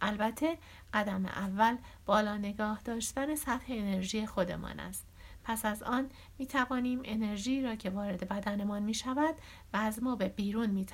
البته 0.00 0.58
قدم 0.94 1.26
اول 1.26 1.76
بالا 2.06 2.36
نگاه 2.36 2.80
داشتن 2.84 3.34
سطح 3.34 3.66
انرژی 3.68 4.26
خودمان 4.26 4.80
است. 4.80 5.06
پس 5.44 5.64
از 5.64 5.82
آن 5.82 6.10
می 6.38 6.46
توانیم 6.46 7.00
انرژی 7.04 7.62
را 7.62 7.74
که 7.74 7.90
وارد 7.90 8.28
بدنمان 8.28 8.82
می 8.82 8.94
شود 8.94 9.34
و 9.72 9.76
از 9.76 10.02
ما 10.02 10.16
به 10.16 10.28
بیرون 10.28 10.70
می 10.70 10.86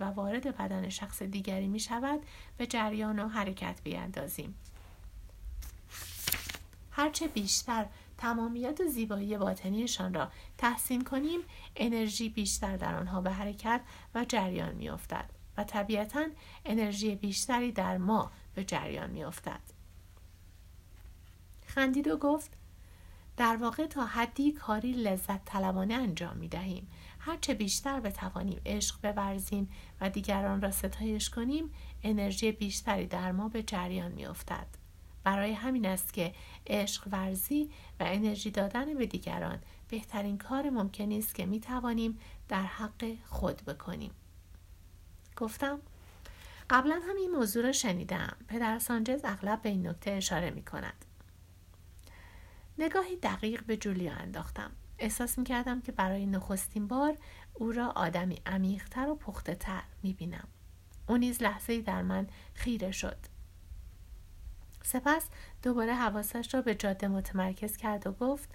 و 0.00 0.04
وارد 0.04 0.56
بدن 0.56 0.88
شخص 0.88 1.22
دیگری 1.22 1.68
می 1.68 1.80
شود 1.80 2.20
به 2.56 2.66
جریان 2.66 3.18
و 3.18 3.28
حرکت 3.28 3.80
بیاندازیم. 3.84 4.54
هرچه 6.90 7.28
بیشتر 7.28 7.86
تمامیت 8.18 8.80
و 8.80 8.84
زیبایی 8.84 9.38
باطنیشان 9.38 10.14
را 10.14 10.30
تحسین 10.58 11.04
کنیم 11.04 11.40
انرژی 11.76 12.28
بیشتر 12.28 12.76
در 12.76 12.94
آنها 12.94 13.20
به 13.20 13.30
حرکت 13.30 13.80
و 14.14 14.24
جریان 14.24 14.74
میافتد 14.74 15.30
و 15.56 15.64
طبیعتا 15.64 16.26
انرژی 16.64 17.14
بیشتری 17.14 17.72
در 17.72 17.98
ما 17.98 18.32
به 18.54 18.64
جریان 18.64 19.10
میافتد 19.10 19.60
خندید 21.66 22.08
و 22.08 22.16
گفت 22.16 22.56
در 23.36 23.56
واقع 23.56 23.86
تا 23.86 24.06
حدی 24.06 24.52
کاری 24.52 24.92
لذت 24.92 25.44
طلبانه 25.44 25.94
انجام 25.94 26.36
می 26.36 26.48
دهیم. 26.48 26.88
هرچه 27.18 27.54
بیشتر 27.54 28.00
بتوانیم 28.00 28.60
عشق 28.66 29.12
بورزیم 29.12 29.68
و 30.00 30.10
دیگران 30.10 30.60
را 30.60 30.70
ستایش 30.70 31.30
کنیم 31.30 31.70
انرژی 32.02 32.52
بیشتری 32.52 33.06
در 33.06 33.32
ما 33.32 33.48
به 33.48 33.62
جریان 33.62 34.12
می 34.12 34.26
افتد. 34.26 34.66
برای 35.26 35.52
همین 35.52 35.86
است 35.86 36.12
که 36.12 36.34
عشق 36.66 37.08
ورزی 37.12 37.70
و 38.00 38.04
انرژی 38.06 38.50
دادن 38.50 38.94
به 38.94 39.06
دیگران 39.06 39.58
بهترین 39.88 40.38
کار 40.38 40.70
ممکنی 40.70 41.18
است 41.18 41.34
که 41.34 41.46
می 41.46 41.60
توانیم 41.60 42.18
در 42.48 42.62
حق 42.62 43.14
خود 43.26 43.56
بکنیم. 43.56 44.10
گفتم 45.36 45.78
قبلا 46.70 47.00
هم 47.08 47.16
این 47.16 47.30
موضوع 47.30 47.62
را 47.62 47.72
شنیدم. 47.72 48.36
پدر 48.48 48.78
سانجز 48.78 49.20
اغلب 49.24 49.62
به 49.62 49.68
این 49.68 49.86
نکته 49.86 50.10
اشاره 50.10 50.50
می 50.50 50.62
کند. 50.62 51.04
نگاهی 52.78 53.16
دقیق 53.16 53.64
به 53.64 53.76
جولیا 53.76 54.12
انداختم. 54.12 54.70
احساس 54.98 55.38
می 55.38 55.44
کردم 55.44 55.80
که 55.80 55.92
برای 55.92 56.26
نخستین 56.26 56.88
بار 56.88 57.18
او 57.54 57.72
را 57.72 57.88
آدمی 57.88 58.42
عمیقتر 58.46 59.08
و 59.08 59.14
پخته 59.14 59.54
تر 59.54 59.82
می 60.02 60.12
بینم. 60.12 60.48
او 61.08 61.16
نیز 61.16 61.42
لحظه 61.42 61.80
در 61.80 62.02
من 62.02 62.26
خیره 62.54 62.92
شد. 62.92 63.35
سپس 64.86 65.28
دوباره 65.62 65.94
حواسش 65.94 66.54
را 66.54 66.62
به 66.62 66.74
جاده 66.74 67.08
متمرکز 67.08 67.76
کرد 67.76 68.06
و 68.06 68.12
گفت 68.12 68.48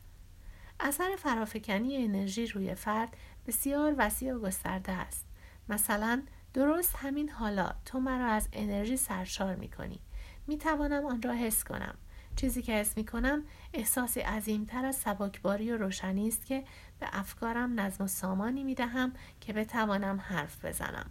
اثر 0.80 1.16
فرافکنی 1.18 1.98
انرژی 1.98 2.48
روی 2.48 2.76
فرد 2.76 3.18
بسیار 3.48 3.96
وسیع 3.98 4.34
و 4.34 4.40
گسترده 4.40 4.92
است. 4.92 5.26
مثلا 5.70 6.24
درست 6.54 6.96
همین 6.96 7.30
حالا 7.30 7.72
تو 7.86 8.00
مرا 8.00 8.28
از 8.28 8.48
انرژی 8.54 8.98
سرشار 8.98 9.56
می 9.56 9.70
کنی 9.70 10.00
می 10.48 10.58
توانم 10.58 11.06
آن 11.06 11.22
را 11.22 11.34
حس 11.34 11.64
کنم. 11.64 11.96
چیزی 12.36 12.62
که 12.62 12.74
حس 12.74 12.98
می 12.98 13.06
کنم 13.06 13.44
احساسی 13.74 14.20
عظیمتر 14.20 14.86
از 14.86 14.96
سبکباری 14.96 15.72
و 15.72 15.78
روشنی 15.78 16.28
است 16.28 16.46
که 16.46 16.64
به 17.00 17.08
افکارم 17.12 17.80
نظم 17.80 18.04
و 18.04 18.08
سامانی 18.08 18.64
می 18.64 18.76
دهم 18.76 19.14
که 19.42 19.54
بتوانم 19.54 20.20
حرف 20.20 20.66
بزنم. 20.66 21.10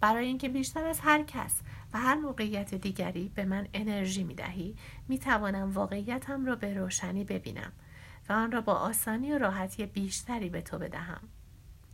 برای 0.00 0.26
اینکه 0.26 0.48
بیشتر 0.48 0.84
از 0.84 1.00
هر 1.00 1.22
کس 1.22 1.60
و 1.92 1.98
هر 1.98 2.14
موقعیت 2.14 2.74
دیگری 2.74 3.32
به 3.34 3.44
من 3.44 3.68
انرژی 3.74 4.24
می 4.24 4.34
دهی 4.34 4.76
می 5.08 5.18
توانم 5.18 5.70
واقعیتم 5.70 6.44
را 6.44 6.56
به 6.56 6.74
روشنی 6.74 7.24
ببینم 7.24 7.72
و 8.28 8.32
آن 8.32 8.52
را 8.52 8.60
با 8.60 8.74
آسانی 8.74 9.32
و 9.32 9.38
راحتی 9.38 9.86
بیشتری 9.86 10.48
به 10.48 10.60
تو 10.60 10.78
بدهم. 10.78 11.20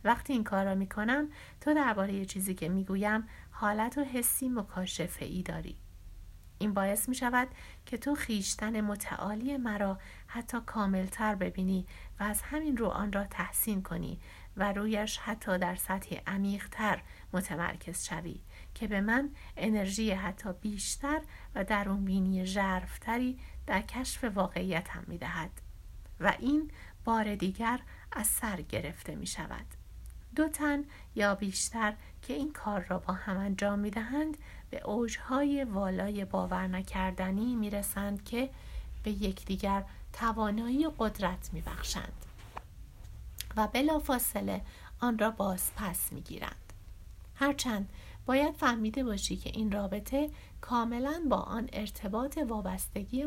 وقتی 0.03 0.33
این 0.33 0.43
کار 0.43 0.65
را 0.65 0.75
می 0.75 0.87
کنم 0.87 1.29
تو 1.61 1.73
درباره 1.73 2.25
چیزی 2.25 2.53
که 2.53 2.69
می 2.69 2.83
گویم 2.83 3.27
حالت 3.51 3.97
و 3.97 4.03
حسی 4.03 4.49
مکاشفه 4.49 5.25
ای 5.25 5.43
داری. 5.43 5.77
این 6.59 6.73
باعث 6.73 7.09
می 7.09 7.15
شود 7.15 7.47
که 7.85 7.97
تو 7.97 8.15
خیشتن 8.15 8.81
متعالی 8.81 9.57
مرا 9.57 9.99
حتی 10.27 10.57
کاملتر 10.65 11.35
ببینی 11.35 11.85
و 12.19 12.23
از 12.23 12.41
همین 12.41 12.77
رو 12.77 12.85
آن 12.85 13.11
را 13.11 13.23
تحسین 13.23 13.83
کنی 13.83 14.19
و 14.57 14.73
رویش 14.73 15.17
حتی 15.17 15.57
در 15.57 15.75
سطح 15.75 16.15
عمیقتر 16.27 17.01
متمرکز 17.33 18.05
شوی. 18.05 18.41
که 18.75 18.87
به 18.87 19.01
من 19.01 19.29
انرژی 19.57 20.11
حتی 20.11 20.49
بیشتر 20.61 21.21
و 21.55 21.63
درون 21.63 22.05
بینی 22.05 22.45
ژرفتری 22.45 23.39
در 23.67 23.81
کشف 23.81 24.23
می 25.07 25.17
دهد 25.17 25.51
و 26.19 26.33
این 26.39 26.71
بار 27.05 27.35
دیگر 27.35 27.79
از 28.11 28.27
سر 28.27 28.61
گرفته 28.61 29.15
می 29.15 29.27
شود. 29.27 29.65
دو 30.35 30.49
تن 30.49 30.83
یا 31.15 31.35
بیشتر 31.35 31.93
که 32.21 32.33
این 32.33 32.53
کار 32.53 32.85
را 32.89 32.99
با 32.99 33.13
هم 33.13 33.37
انجام 33.37 33.79
می 33.79 33.91
دهند 33.91 34.37
به 34.69 34.81
اوجهای 34.81 35.63
والای 35.63 36.25
باور 36.25 36.67
نکردنی 36.67 37.55
می 37.55 37.69
رسند 37.69 38.23
که 38.23 38.49
به 39.03 39.11
یکدیگر 39.11 39.83
توانایی 40.13 40.85
و 40.85 40.91
قدرت 40.99 41.49
می 41.53 41.61
بخشند 41.61 42.25
و 43.57 43.67
بلافاصله 43.67 44.61
آن 44.99 45.17
را 45.17 45.31
باز 45.31 45.71
پس 45.75 46.13
می 46.13 46.21
گیرند. 46.21 46.73
هرچند 47.35 47.89
باید 48.25 48.55
فهمیده 48.55 49.03
باشی 49.03 49.37
که 49.37 49.49
این 49.53 49.71
رابطه 49.71 50.29
کاملا 50.61 51.21
با 51.29 51.37
آن 51.37 51.69
ارتباط 51.73 52.39
وابستگی 52.47 53.25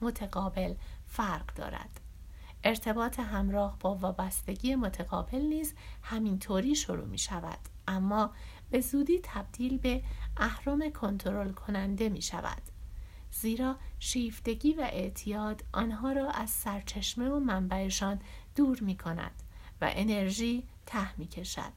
متقابل 0.00 0.74
فرق 1.06 1.54
دارد. 1.54 2.00
ارتباط 2.64 3.20
همراه 3.20 3.76
با 3.80 3.94
وابستگی 3.94 4.74
متقابل 4.74 5.40
نیز 5.40 5.74
همینطوری 6.02 6.74
شروع 6.74 7.04
می 7.04 7.18
شود 7.18 7.58
اما 7.88 8.30
به 8.70 8.80
زودی 8.80 9.20
تبدیل 9.22 9.78
به 9.78 10.02
اهرم 10.36 10.90
کنترل 10.90 11.52
کننده 11.52 12.08
می 12.08 12.22
شود 12.22 12.62
زیرا 13.30 13.76
شیفتگی 13.98 14.72
و 14.72 14.80
اعتیاد 14.80 15.64
آنها 15.72 16.12
را 16.12 16.30
از 16.30 16.50
سرچشمه 16.50 17.28
و 17.28 17.40
منبعشان 17.40 18.20
دور 18.54 18.80
می 18.80 18.96
کند 18.96 19.42
و 19.80 19.90
انرژی 19.94 20.64
ته 20.86 21.18
می 21.18 21.26
کشد 21.26 21.72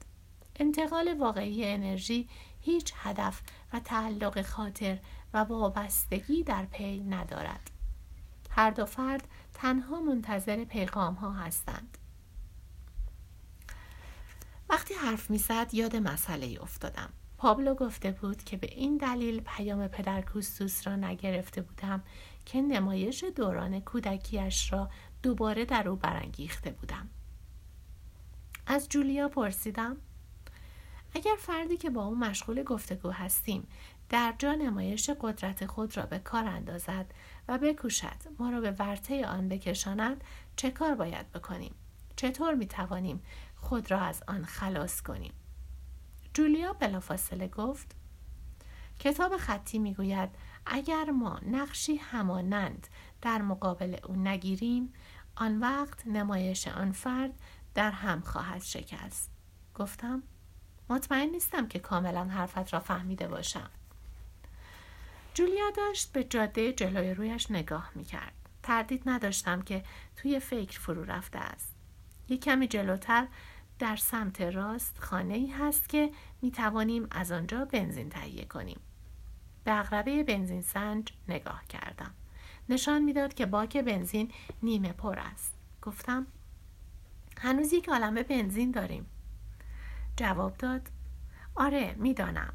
انتقال 0.56 1.16
واقعی 1.20 1.66
انرژی 1.66 2.28
هیچ 2.62 2.94
هدف 2.96 3.42
و 3.74 3.80
تعلق 3.80 4.42
خاطر 4.42 5.00
و 5.34 5.38
وابستگی 5.38 6.44
در 6.44 6.66
پی 6.66 7.00
ندارد. 7.00 7.72
هر 8.50 8.72
دو 8.72 8.86
فرد 8.86 9.28
تنها 9.54 10.02
منتظر 10.02 10.66
پیغام 10.66 11.14
ها 11.14 11.32
هستند. 11.32 11.98
وقتی 14.70 14.94
حرف 14.94 15.30
می‌زد 15.30 15.74
یاد 15.74 15.96
مسئله 15.96 16.60
افتادم. 16.62 17.10
پابلو 17.38 17.76
گفته 17.76 18.12
بود 18.12 18.44
که 18.44 18.58
به 18.58 18.68
این 18.72 18.98
دلیل 18.98 19.42
پیام 19.42 19.88
پدر 19.88 20.22
کوستوس 20.22 20.88
را 20.88 20.96
نگرفته 20.96 21.62
بودم 21.62 22.04
که 22.46 22.62
نمایش 22.62 23.24
دوران 23.36 23.80
کودکیش 23.80 24.74
را 24.74 24.90
دوباره 25.24 25.66
در 25.66 25.90
او 25.90 25.96
برانگیخته 25.96 26.72
بودم. 26.72 27.10
از 28.68 28.90
جولیا 28.90 29.30
پرسیدم 29.30 29.98
اگر 31.14 31.36
فردی 31.40 31.78
که 31.78 31.90
با 31.90 32.06
او 32.06 32.16
مشغول 32.16 32.64
گفتگو 32.64 33.10
هستیم 33.10 33.68
در 34.10 34.34
جا 34.40 34.54
نمایش 34.54 35.10
قدرت 35.22 35.66
خود 35.66 35.98
را 35.98 36.06
به 36.06 36.20
کار 36.20 36.46
اندازد 36.46 37.14
و 37.48 37.58
بکوشد 37.58 38.18
ما 38.40 38.50
را 38.50 38.62
به 38.62 38.72
ورطه 38.72 39.26
آن 39.26 39.50
بکشاند 39.50 40.24
چه 40.56 40.72
کار 40.72 40.96
باید 40.96 41.32
بکنیم؟ 41.32 41.76
چطور 42.16 42.54
می 42.54 42.68
توانیم 42.68 43.24
خود 43.56 43.92
را 43.92 44.00
از 44.00 44.24
آن 44.28 44.46
خلاص 44.46 45.02
کنیم؟ 45.02 45.34
جولیا 46.34 46.74
بلافاصله 46.74 47.48
گفت 47.48 47.96
کتاب 49.00 49.38
خطی 49.38 49.80
می‌گوید 49.80 50.30
اگر 50.66 51.12
ما 51.12 51.40
نقشی 51.46 51.96
همانند 51.96 52.88
در 53.22 53.42
مقابل 53.42 53.98
او 54.04 54.16
نگیریم 54.16 54.94
آن 55.36 55.60
وقت 55.60 56.08
نمایش 56.08 56.68
آن 56.68 56.92
فرد 56.92 57.32
در 57.74 57.92
هم 57.92 58.22
خواهد 58.22 58.62
شکست. 58.62 59.32
گفتم 59.76 60.24
مطمئن 60.90 61.30
نیستم 61.30 61.68
که 61.68 61.80
کاملا 61.80 62.24
حرفت 62.24 62.74
را 62.74 62.80
فهمیده 62.80 63.28
باشم 63.28 63.70
جولیا 65.34 65.70
داشت 65.78 66.12
به 66.12 66.24
جاده 66.24 66.74
جلوی 66.74 67.14
رویش 67.14 67.52
نگاه 67.52 67.92
می 67.96 68.04
کرد. 68.04 68.34
تردید 68.64 69.04
نداشتم 69.06 69.62
که 69.62 69.84
توی 70.16 70.40
فکر 70.40 70.80
فرو 70.80 71.04
رفته 71.04 71.40
است. 71.40 71.76
یک 72.30 72.44
کمی 72.44 72.68
جلوتر 72.68 73.28
در 73.80 73.96
سمت 73.96 74.42
راست 74.42 75.00
خانه 75.00 75.34
ای 75.34 75.48
هست 75.48 75.90
که 75.90 76.12
می 76.42 76.52
توانیم 76.52 77.08
از 77.12 77.32
آنجا 77.32 77.66
بنزین 77.66 78.10
تهیه 78.10 78.46
کنیم. 78.46 78.80
به 79.64 79.80
اغربه 79.80 80.24
بنزین 80.24 80.62
سنج 80.62 81.14
نگاه 81.28 81.68
کردم. 81.70 82.14
نشان 82.70 83.02
می‌داد 83.02 83.34
که 83.34 83.46
باک 83.46 83.78
بنزین 83.78 84.32
نیمه 84.64 84.94
پر 84.94 85.20
است. 85.20 85.54
گفتم 85.82 86.28
هنوز 87.40 87.74
یک 87.74 87.90
عالمه 87.90 88.24
بنزین 88.24 88.72
داریم. 88.72 89.06
جواب 90.20 90.58
داد. 90.58 90.82
آره 91.56 91.96
می‌دانم. 91.98 92.54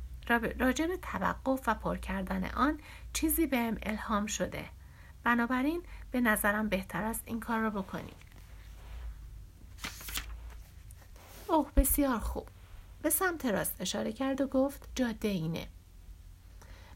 راجع 0.58 0.86
به 0.86 0.96
توقف 0.96 1.68
و 1.68 1.74
پر 1.74 1.96
کردن 1.96 2.44
آن 2.44 2.80
چیزی 3.12 3.46
بهم 3.46 3.78
الهام 3.82 4.26
شده. 4.26 4.64
بنابراین 5.24 5.82
به 6.10 6.20
نظرم 6.20 6.68
بهتر 6.68 7.02
است 7.02 7.22
این 7.26 7.40
کار 7.40 7.60
را 7.60 7.70
بکنیم 7.70 8.14
اوه 11.48 11.70
بسیار 11.76 12.18
خوب. 12.18 12.48
به 13.02 13.10
سمت 13.10 13.46
راست 13.46 13.76
اشاره 13.80 14.12
کرد 14.12 14.40
و 14.40 14.46
گفت 14.46 14.88
جاده 14.94 15.28
اینه. 15.28 15.68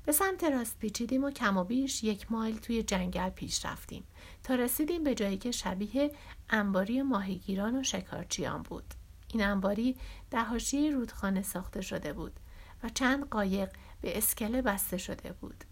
به 0.07 0.13
سمت 0.13 0.45
راست 0.45 0.79
پیچیدیم 0.79 1.25
و 1.25 1.31
کم 1.31 1.57
و 1.57 1.65
بیش 1.65 2.05
یک 2.05 2.33
مایل 2.33 2.59
توی 2.59 2.83
جنگل 2.83 3.31
پیش 3.31 3.65
رفتیم. 3.65 4.05
تا 4.43 4.55
رسیدیم 4.55 5.05
به 5.05 5.15
جایی 5.15 5.39
که 5.39 5.51
شبیه 5.51 6.11
انباری 6.51 7.03
ماهیگیران 7.03 7.77
و 7.77 7.83
شکارچیان 7.83 8.63
بود. 8.63 8.95
این 9.29 9.45
انباری 9.45 9.97
در 10.31 10.45
حاشیه 10.45 10.91
رودخانه 10.91 11.43
ساخته 11.43 11.81
شده 11.81 12.13
بود 12.13 12.41
و 12.83 12.89
چند 12.89 13.29
قایق 13.29 13.71
به 14.01 14.19
اسکله 14.19 14.63
بسته 14.63 14.99
شده 14.99 15.33
بود. 15.33 15.65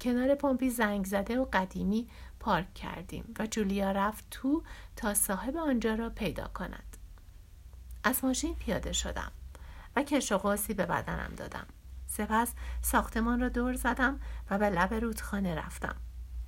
کنار 0.00 0.34
پمپی 0.34 0.70
زنگ 0.70 1.04
زده 1.04 1.38
و 1.38 1.46
قدیمی 1.52 2.08
پارک 2.40 2.74
کردیم 2.74 3.34
و 3.38 3.46
جولیا 3.46 3.92
رفت 3.92 4.24
تو 4.30 4.62
تا 4.96 5.14
صاحب 5.14 5.56
آنجا 5.56 5.94
را 5.94 6.10
پیدا 6.10 6.48
کند. 6.48 6.96
از 8.04 8.24
ماشین 8.24 8.54
پیاده 8.54 8.92
شدم 8.92 9.32
و 9.96 10.02
کش 10.02 10.32
و 10.32 10.56
به 10.68 10.86
بدنم 10.86 11.34
دادم. 11.36 11.66
سپس 12.06 12.52
ساختمان 12.82 13.40
را 13.40 13.48
دور 13.48 13.74
زدم 13.74 14.20
و 14.50 14.58
به 14.58 14.70
لب 14.70 14.94
رودخانه 14.94 15.54
رفتم. 15.54 15.96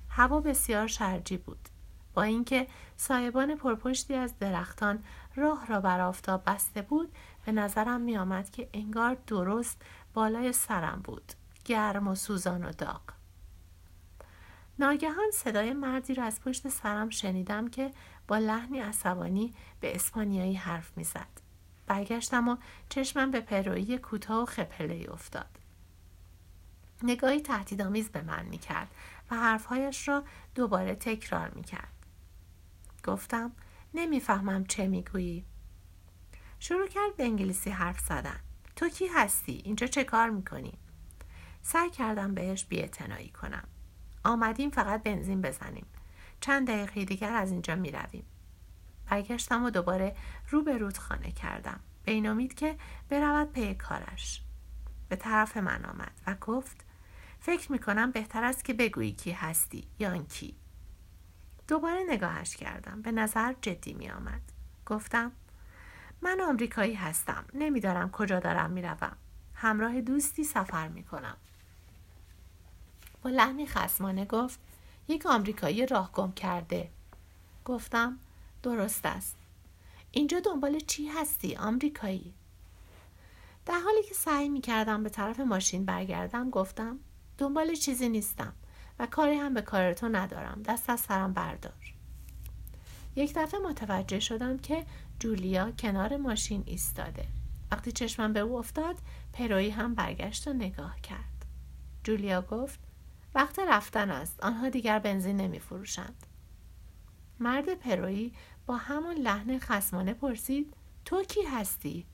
هوا 0.09 0.39
بسیار 0.39 0.87
شرجی 0.87 1.37
بود. 1.37 1.69
با 2.13 2.23
اینکه 2.23 2.67
سایبان 2.97 3.55
پرپشتی 3.55 4.13
از 4.13 4.39
درختان 4.39 5.03
راه 5.35 5.65
را 5.65 5.81
بر 5.81 5.99
آفتاب 5.99 6.43
بسته 6.45 6.81
بود 6.81 7.15
به 7.45 7.51
نظرم 7.51 8.01
می 8.01 8.17
آمد 8.17 8.49
که 8.49 8.69
انگار 8.73 9.17
درست 9.27 9.81
بالای 10.13 10.53
سرم 10.53 11.01
بود. 11.03 11.33
گرم 11.65 12.07
و 12.07 12.15
سوزان 12.15 12.65
و 12.65 12.71
داغ. 12.71 13.01
ناگهان 14.79 15.31
صدای 15.33 15.73
مردی 15.73 16.15
را 16.15 16.23
از 16.23 16.41
پشت 16.41 16.69
سرم 16.69 17.09
شنیدم 17.09 17.69
که 17.69 17.91
با 18.27 18.37
لحنی 18.37 18.79
عصبانی 18.79 19.53
به 19.79 19.95
اسپانیایی 19.95 20.55
حرف 20.55 20.97
می‌زد. 20.97 21.41
برگشتم 21.87 22.47
و 22.47 22.57
چشمم 22.89 23.31
به 23.31 23.41
پرویی 23.41 23.97
کوتاه 23.97 24.43
و 24.43 24.45
خپله 24.45 25.07
افتاد. 25.11 25.59
نگاهی 27.03 27.41
تهدیدآمیز 27.41 28.09
به 28.09 28.21
من 28.21 28.45
می‌کرد 28.45 28.87
و 29.31 29.35
حرفهایش 29.35 30.07
را 30.07 30.23
دوباره 30.55 30.95
تکرار 30.95 31.49
می‌کرد. 31.49 31.93
گفتم 33.03 33.51
نمی‌فهمم 33.93 34.65
چه 34.65 34.87
می‌گویی. 34.87 35.45
شروع 36.59 36.87
کرد 36.87 37.15
به 37.17 37.23
انگلیسی 37.23 37.69
حرف 37.69 37.99
زدن. 37.99 38.39
تو 38.75 38.89
کی 38.89 39.07
هستی؟ 39.07 39.61
اینجا 39.65 39.87
چه 39.87 40.03
کار 40.03 40.29
می‌کنی؟ 40.29 40.73
سعی 41.61 41.89
کردم 41.89 42.33
بهش 42.33 42.65
بیاعتنایی 42.65 43.29
کنم. 43.29 43.67
آمدیم 44.23 44.69
فقط 44.69 45.03
بنزین 45.03 45.41
بزنیم. 45.41 45.85
چند 46.39 46.67
دقیقه 46.67 47.05
دیگر 47.05 47.33
از 47.33 47.51
اینجا 47.51 47.75
می 47.75 47.91
رویم. 47.91 48.25
برگشتم 49.09 49.63
و 49.63 49.69
دوباره 49.69 50.15
رو 50.49 50.63
به 50.63 50.77
رودخانه 50.77 51.31
کردم. 51.31 51.79
به 52.03 52.11
این 52.11 52.27
امید 52.27 52.53
که 52.53 52.77
برود 53.09 53.51
پی 53.51 53.75
کارش. 53.75 54.41
به 55.09 55.15
طرف 55.15 55.57
من 55.57 55.85
آمد 55.85 56.11
و 56.27 56.35
گفت 56.41 56.85
فکر 57.39 57.71
می 57.71 57.79
کنم 57.79 58.11
بهتر 58.11 58.43
است 58.43 58.65
که 58.65 58.73
بگویی 58.73 59.11
کی 59.11 59.31
هستی 59.31 59.87
یا 59.99 60.17
کی. 60.17 60.55
دوباره 61.71 62.03
نگاهش 62.07 62.55
کردم. 62.55 63.01
به 63.01 63.11
نظر 63.11 63.53
جدی 63.61 63.93
می 63.93 64.09
آمد 64.09 64.41
گفتم 64.85 65.31
من 66.21 66.41
آمریکایی 66.41 66.93
هستم. 66.93 67.45
نمیدارم 67.53 68.11
کجا 68.11 68.39
دارم 68.39 68.71
می‌روم. 68.71 69.17
همراه 69.55 70.01
دوستی 70.01 70.43
سفر 70.43 70.87
می 70.87 71.03
کنم 71.03 71.37
با 73.21 73.29
لحنی 73.29 73.67
خسمانه 73.67 74.25
گفت 74.25 74.59
یک 75.07 75.25
آمریکایی 75.25 75.85
راه 75.85 76.11
گم 76.11 76.31
کرده. 76.31 76.89
گفتم 77.65 78.19
درست 78.63 79.05
است. 79.05 79.35
اینجا 80.11 80.39
دنبال 80.39 80.79
چی 80.79 81.07
هستی 81.07 81.55
آمریکایی؟ 81.55 82.33
در 83.65 83.79
حالی 83.79 84.03
که 84.03 84.13
سعی 84.13 84.49
می 84.49 84.61
کردم 84.61 85.03
به 85.03 85.09
طرف 85.09 85.39
ماشین 85.39 85.85
برگردم 85.85 86.49
گفتم 86.49 86.99
دنبال 87.37 87.75
چیزی 87.75 88.09
نیستم. 88.09 88.53
و 89.01 89.05
کاری 89.05 89.35
هم 89.35 89.53
به 89.53 89.61
کار 89.61 89.93
تو 89.93 90.09
ندارم. 90.09 90.61
دست 90.65 90.89
از 90.89 90.99
سرم 90.99 91.33
بردار. 91.33 91.93
یک 93.15 93.33
دفعه 93.35 93.59
متوجه 93.59 94.19
شدم 94.19 94.57
که 94.57 94.85
جولیا 95.19 95.71
کنار 95.71 96.17
ماشین 96.17 96.63
ایستاده. 96.65 97.25
وقتی 97.71 97.91
چشمم 97.91 98.33
به 98.33 98.39
او 98.39 98.57
افتاد 98.57 98.95
پروی 99.33 99.69
هم 99.69 99.95
برگشت 99.95 100.47
و 100.47 100.53
نگاه 100.53 101.01
کرد. 101.01 101.45
جولیا 102.03 102.41
گفت 102.41 102.79
وقت 103.35 103.59
رفتن 103.59 104.11
است. 104.11 104.43
آنها 104.43 104.69
دیگر 104.69 104.99
بنزین 104.99 105.37
نمی 105.37 105.59
فروشند 105.59 106.25
مرد 107.39 107.73
پرویی 107.73 108.33
با 108.65 108.77
همان 108.77 109.15
لحن 109.15 109.59
خسمانه 109.59 110.13
پرسید 110.13 110.73
تو 111.05 111.23
کی 111.23 111.41
هستی؟ 111.41 112.05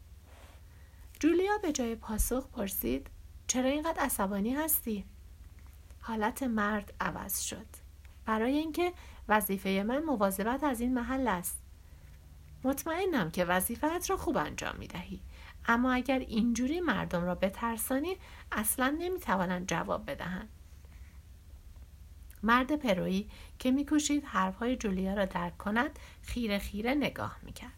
جولیا 1.19 1.57
به 1.61 1.71
جای 1.71 1.95
پاسخ 1.95 2.47
پرسید 2.47 3.07
چرا 3.47 3.69
اینقدر 3.69 4.01
عصبانی 4.01 4.53
هستی؟ 4.53 5.05
حالت 5.99 6.43
مرد 6.43 6.93
عوض 6.99 7.41
شد. 7.41 7.65
برای 8.25 8.57
اینکه 8.57 8.93
وظیفه 9.29 9.83
من 9.87 10.03
مواظبت 10.03 10.63
از 10.63 10.81
این 10.81 10.93
محل 10.93 11.27
است. 11.27 11.61
مطمئنم 12.63 13.31
که 13.31 13.45
وظیفت 13.45 14.09
را 14.09 14.17
خوب 14.17 14.37
انجام 14.37 14.75
می 14.75 14.87
دهی 14.87 15.19
اما 15.65 15.93
اگر 15.93 16.19
اینجوری 16.19 16.79
مردم 16.79 17.23
را 17.23 17.35
بترسانی 17.35 18.17
اصلا 18.51 18.97
نمی‌توانند 18.99 19.67
جواب 19.67 20.11
بدهند 20.11 20.49
مرد 22.43 22.75
پرویی 22.75 23.29
که 23.59 23.71
میکوشید 23.71 24.23
حرفهای 24.25 24.75
جولیا 24.75 25.13
را 25.13 25.25
درک 25.25 25.57
کند 25.57 25.99
خیره 26.21 26.59
خیره 26.59 26.93
نگاه 26.93 27.37
می‌کرد. 27.43 27.71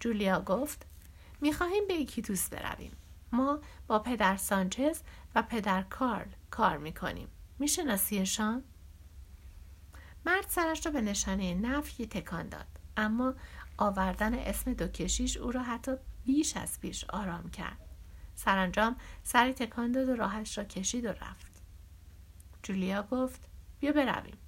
جولیا 0.00 0.40
گفت 0.40 0.86
می‌خواهیم 1.40 1.86
به 1.86 2.04
دوست 2.04 2.54
برویم. 2.54 2.92
ما 3.32 3.58
با 3.86 3.98
پدر 3.98 4.36
سانچز 4.36 5.00
و 5.34 5.42
پدر 5.42 5.82
کارل 5.82 6.28
کار 6.54 6.78
می‌کنیم. 6.78 7.28
میشناسیشان 7.58 8.64
مرد 10.26 10.46
سرش 10.48 10.86
را 10.86 10.92
به 10.92 11.00
نشانه 11.00 11.54
نفی 11.54 12.06
تکان 12.06 12.48
داد. 12.48 12.66
اما 12.96 13.34
آوردن 13.78 14.34
اسم 14.34 14.72
دو 14.72 14.88
کشیش 14.88 15.36
او 15.36 15.50
را 15.50 15.62
حتی 15.62 15.92
بیش 16.24 16.56
از 16.56 16.80
پیش 16.80 17.04
آرام 17.04 17.50
کرد. 17.50 17.78
سرانجام 18.34 18.96
سری 19.24 19.52
تکان 19.52 19.92
داد 19.92 20.08
و 20.08 20.16
راهش 20.16 20.58
را 20.58 20.64
کشید 20.64 21.04
و 21.04 21.08
رفت. 21.08 21.62
جولیا 22.62 23.02
گفت 23.02 23.48
بیا 23.80 23.92
برویم. 23.92 24.38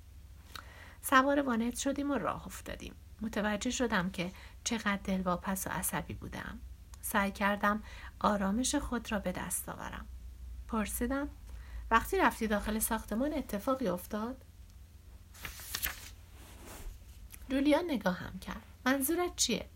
سوار 1.03 1.42
وانت 1.42 1.77
شدیم 1.77 2.11
و 2.11 2.14
راه 2.14 2.47
افتادیم. 2.47 2.95
متوجه 3.21 3.71
شدم 3.71 4.11
که 4.11 4.33
چقدر 4.64 5.01
دلواپس 5.05 5.66
و 5.66 5.71
عصبی 5.71 6.14
بودم. 6.14 6.59
سعی 7.01 7.31
کردم 7.31 7.83
آرامش 8.21 8.75
خود 8.75 9.12
را 9.12 9.19
به 9.19 9.33
دست 9.33 9.69
آورم. 9.69 10.07
پرسیدم 10.69 11.29
وقتی 11.90 12.18
رفتی 12.18 12.46
داخل 12.46 12.79
ساختمان 12.79 13.35
اتفاقی 13.35 13.88
افتاد؟ 13.88 14.44
جولیا 17.49 17.81
نگاهم 17.81 18.38
کرد. 18.38 18.62
منظورت 18.87 19.37
چیه؟ 19.37 19.66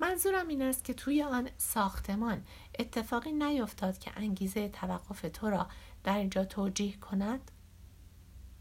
منظورم 0.00 0.48
این 0.48 0.62
است 0.62 0.84
که 0.84 0.94
توی 0.94 1.22
آن 1.22 1.50
ساختمان 1.58 2.44
اتفاقی 2.78 3.32
نیفتاد 3.32 3.98
که 3.98 4.12
انگیزه 4.16 4.68
توقف 4.68 5.26
تو 5.32 5.50
را 5.50 5.68
در 6.04 6.16
اینجا 6.16 6.44
توجیه 6.44 6.96
کند؟ 6.96 7.50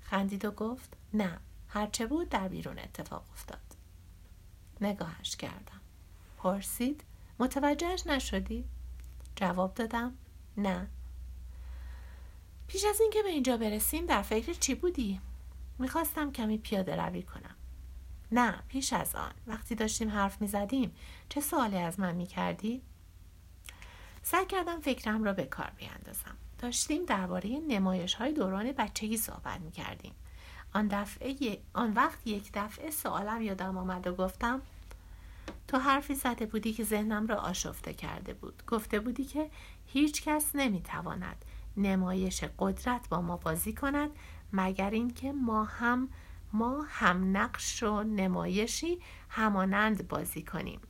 خندید 0.02 0.46
و 0.46 0.52
گفت 0.52 0.98
نه. 1.14 1.40
هرچه 1.68 2.06
بود 2.06 2.30
در 2.30 2.48
بیرون 2.48 2.80
اتفاق 2.80 3.26
افتاد. 3.32 3.76
نگاهش 4.82 5.36
کردم. 5.36 5.82
پرسید 6.38 7.04
متوجهش 7.40 8.08
نشدی؟ 8.08 8.66
جواب 9.36 9.74
دادم 9.74 10.18
نه. 10.58 10.88
پیش 12.70 12.86
از 12.86 13.02
اینکه 13.02 13.24
به 13.24 13.30
اینجا 13.30 13.58
برسیم 13.58 14.06
در 14.06 14.22
فکر 14.22 14.54
چی 14.54 14.76
بودی؟ 14.76 15.20
می‌خواستم 15.80 16.32
کمی 16.32 16.58
پیاده 16.58 16.96
روی 16.96 17.24
کنم 17.24 17.56
نه 18.32 18.64
پیش 18.68 18.94
از 18.94 19.16
آن 19.16 19.32
وقتی 19.48 19.76
داشتیم 19.76 20.10
حرف 20.10 20.42
می‌زدیم 20.42 20.96
چه 21.30 21.42
سوالی 21.42 21.78
از 21.78 22.00
من 22.00 22.16
می‌کردی؟ 22.16 22.82
سعی 24.24 24.46
کردم 24.46 24.80
فکرم 24.80 25.24
را 25.24 25.34
به 25.34 25.46
کار 25.46 25.72
بیاندازم 25.78 26.38
داشتیم 26.60 27.06
درباره 27.06 27.50
نمایش 27.50 28.14
های 28.14 28.34
دوران 28.34 28.72
بچگی 28.72 29.18
صحبت 29.18 29.62
می 29.62 29.72
کردیم. 29.72 30.14
آن, 30.74 30.88
دفعه 30.88 31.62
آن 31.74 31.94
وقت 31.94 32.28
یک 32.28 32.50
دفعه 32.54 32.92
سوالم 32.92 33.42
یادم 33.42 33.78
آمد 33.78 34.08
و 34.08 34.16
گفتم 34.16 34.62
تو 35.68 35.78
حرفی 35.78 36.16
زده 36.16 36.46
بودی 36.46 36.74
که 36.74 36.84
ذهنم 36.84 37.28
را 37.28 37.36
آشفته 37.36 37.94
کرده 37.94 38.34
بود 38.34 38.64
گفته 38.68 39.00
بودی 39.00 39.26
که 39.26 39.50
هیچ 39.86 40.24
کس 40.24 40.56
نمی 40.56 40.82
تواند 40.82 41.46
نمایش 41.82 42.44
قدرت 42.60 43.10
با 43.10 43.22
ما 43.22 43.38
بازی 43.38 43.74
کند 43.74 44.10
مگر 44.54 44.90
اینکه 44.90 45.32
ما 45.32 45.64
هم 45.64 46.10
ما 46.54 46.86
هم 46.90 47.38
نقش 47.38 47.84
و 47.84 48.04
نمایشی 48.04 49.00
همانند 49.30 50.08
بازی 50.08 50.44
کنیم. 50.44 50.82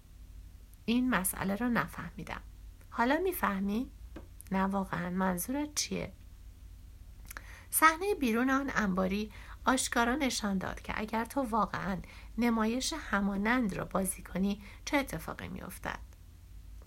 این 0.85 1.09
مسئله 1.09 1.55
را 1.55 1.67
نفهمیدم. 1.67 2.41
حالا 2.89 3.19
می‌فهمی؟ 3.23 3.91
نه 4.51 4.63
واقعا. 4.63 5.09
منظورت 5.09 5.75
چیه؟ 5.75 6.13
صحنه 7.71 8.15
بیرون 8.15 8.49
آن 8.49 8.71
انباری 8.75 9.31
آشکارا 9.65 10.15
نشان 10.15 10.57
داد 10.57 10.81
که 10.81 10.93
اگر 10.95 11.25
تو 11.25 11.41
واقعا 11.41 11.97
نمایش 12.37 12.93
همانند 12.93 13.73
را 13.73 13.85
بازی 13.85 14.21
کنی 14.21 14.61
چه 14.85 14.97
اتفاقی 14.97 15.47
میافتد؟ 15.47 15.99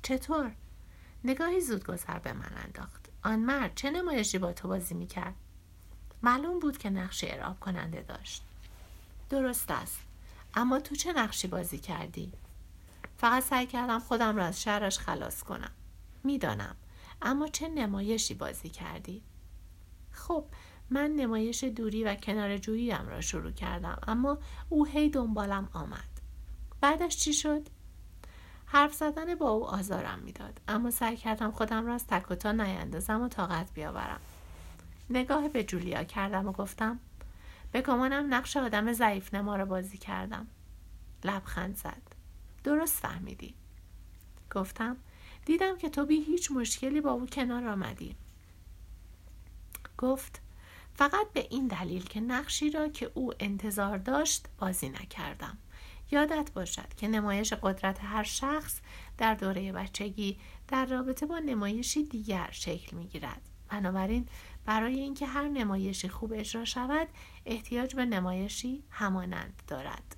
چطور؟ 0.03 0.53
نگاهی 1.25 1.61
زود 1.61 1.87
گذر 1.87 2.19
به 2.19 2.33
من 2.33 2.53
انداخت. 2.65 3.02
آن 3.23 3.39
مرد 3.39 3.75
چه 3.75 3.91
نمایشی 3.91 4.39
با 4.39 4.53
تو 4.53 4.69
بازی 4.69 4.95
می‌کرد؟ 4.95 5.35
معلوم 6.23 6.59
بود 6.59 6.79
که 6.79 6.91
نقشی 6.91 7.31
ارعاب 7.31 7.61
کننده 7.61 8.03
داشت. 8.03 8.43
درست 9.31 9.71
است. 9.71 9.99
اما 10.55 10.81
تو 10.81 10.95
چه 10.95 11.13
نقشی 11.13 11.49
بازی 11.49 11.79
کردی؟ 11.79 12.33
فقط 13.17 13.43
سعی 13.43 13.67
کردم 13.67 13.99
خودم 13.99 14.37
را 14.37 14.45
از 14.45 14.63
شهرش 14.63 14.99
خلاص 14.99 15.43
کنم. 15.43 15.71
می‌دانم. 16.25 16.77
اما 17.23 17.49
چه 17.49 17.69
نمایشی 17.69 18.35
بازی 18.35 18.69
کردی؟ 18.69 19.23
خب 20.13 20.45
من 20.91 21.11
نمایش 21.11 21.65
دوری 21.65 22.05
و 22.05 22.15
کنار 22.15 22.59
جوییم 22.59 23.09
را 23.09 23.21
شروع 23.21 23.51
کردم 23.51 23.99
اما 24.07 24.39
او 24.69 24.87
هی 24.87 25.09
دنبالم 25.09 25.69
آمد. 25.73 26.21
بعدش 26.81 27.17
چی 27.17 27.33
شد؟ 27.33 27.63
حرف 28.73 28.95
زدن 28.95 29.35
با 29.35 29.51
او 29.51 29.65
آزارم 29.65 30.19
می‌داد. 30.19 30.61
اما 30.69 30.91
سعی 30.91 31.17
کردم 31.17 31.51
خودم 31.51 31.87
را 31.87 31.95
از 31.95 32.07
تک 32.07 32.31
و 32.31 32.35
تا 32.35 32.53
نیندازم 32.53 33.21
و 33.23 33.29
طاقت 33.29 33.75
بیاورم. 33.75 34.21
نگاه 35.11 35.49
به 35.49 35.65
جولیا 35.65 36.05
کردم 36.05 36.49
و 36.49 36.53
گفتم 36.53 36.99
به 37.73 37.83
گمانم 37.83 38.35
نقش 38.35 38.57
آدم 38.57 38.93
ضعیف 38.93 39.35
نما 39.35 39.57
را 39.57 39.65
بازی 39.65 39.99
کردم. 39.99 40.47
لبخند 41.25 41.77
زد. 41.77 42.03
درست 42.65 42.95
فهمیدی. 42.95 43.55
گفتم 44.55 44.97
دیدم 45.45 45.79
که 45.79 45.89
تو 45.89 46.07
بی 46.07 46.25
هیچ 46.25 46.51
مشکلی 46.51 47.01
با 47.01 47.13
او 47.13 47.27
کنار 47.27 47.67
آمدی. 47.67 48.17
گفت 49.99 50.41
فقط 50.95 51.27
به 51.33 51.47
این 51.51 51.67
دلیل 51.67 52.05
که 52.05 52.21
نقشی 52.21 52.71
را 52.71 52.89
که 52.89 53.11
او 53.15 53.33
انتظار 53.41 53.99
داشت 53.99 54.47
بازی 54.59 54.89
نکردم. 54.89 55.59
یادت 56.13 56.51
باشد 56.55 56.95
که 56.95 57.09
نمایش 57.09 57.53
قدرت 57.53 57.99
هر 58.05 58.23
شخص 58.23 58.81
در 59.19 59.35
دوره 59.35 59.73
بچگی 59.73 60.39
در 60.69 60.87
رابطه 60.87 61.27
با 61.27 61.39
نمایشی 61.39 62.05
دیگر 62.05 62.49
شکل 62.53 62.97
می 62.97 63.07
گیرد. 63.07 63.41
بنابراین 63.69 64.29
برای 64.65 65.01
اینکه 65.01 65.27
هر 65.27 65.49
نمایشی 65.49 66.09
خوب 66.09 66.33
اجرا 66.33 66.65
شود 66.65 67.09
احتیاج 67.47 67.95
به 67.95 68.05
نمایشی 68.05 68.85
همانند 68.91 69.63
دارد. 69.69 70.17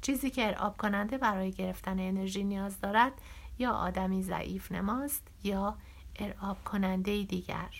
چیزی 0.00 0.30
که 0.30 0.46
ارعاب 0.46 0.76
کننده 0.76 1.18
برای 1.18 1.52
گرفتن 1.52 1.98
انرژی 2.00 2.44
نیاز 2.44 2.80
دارد 2.80 3.12
یا 3.58 3.72
آدمی 3.72 4.22
ضعیف 4.22 4.72
نماست 4.72 5.28
یا 5.44 5.78
ارعاب 6.16 6.64
کننده 6.64 7.22
دیگر 7.22 7.70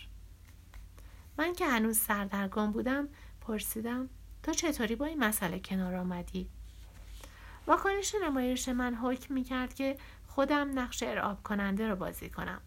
من 1.38 1.52
که 1.52 1.66
هنوز 1.66 1.98
سردرگم 1.98 2.72
بودم 2.72 3.08
پرسیدم 3.40 4.08
تو 4.42 4.52
چطوری 4.52 4.96
با 4.96 5.06
این 5.06 5.18
مسئله 5.18 5.60
کنار 5.60 5.94
آمدی؟ 5.94 6.48
واکنش 7.66 8.14
نمایش 8.22 8.68
من 8.68 8.94
حکم 8.94 9.34
می 9.34 9.44
کرد 9.44 9.74
که 9.74 9.96
خودم 10.28 10.78
نقش 10.78 11.02
ارعاب 11.02 11.42
کننده 11.42 11.88
رو 11.88 11.96
بازی 11.96 12.30
کنم. 12.30 12.60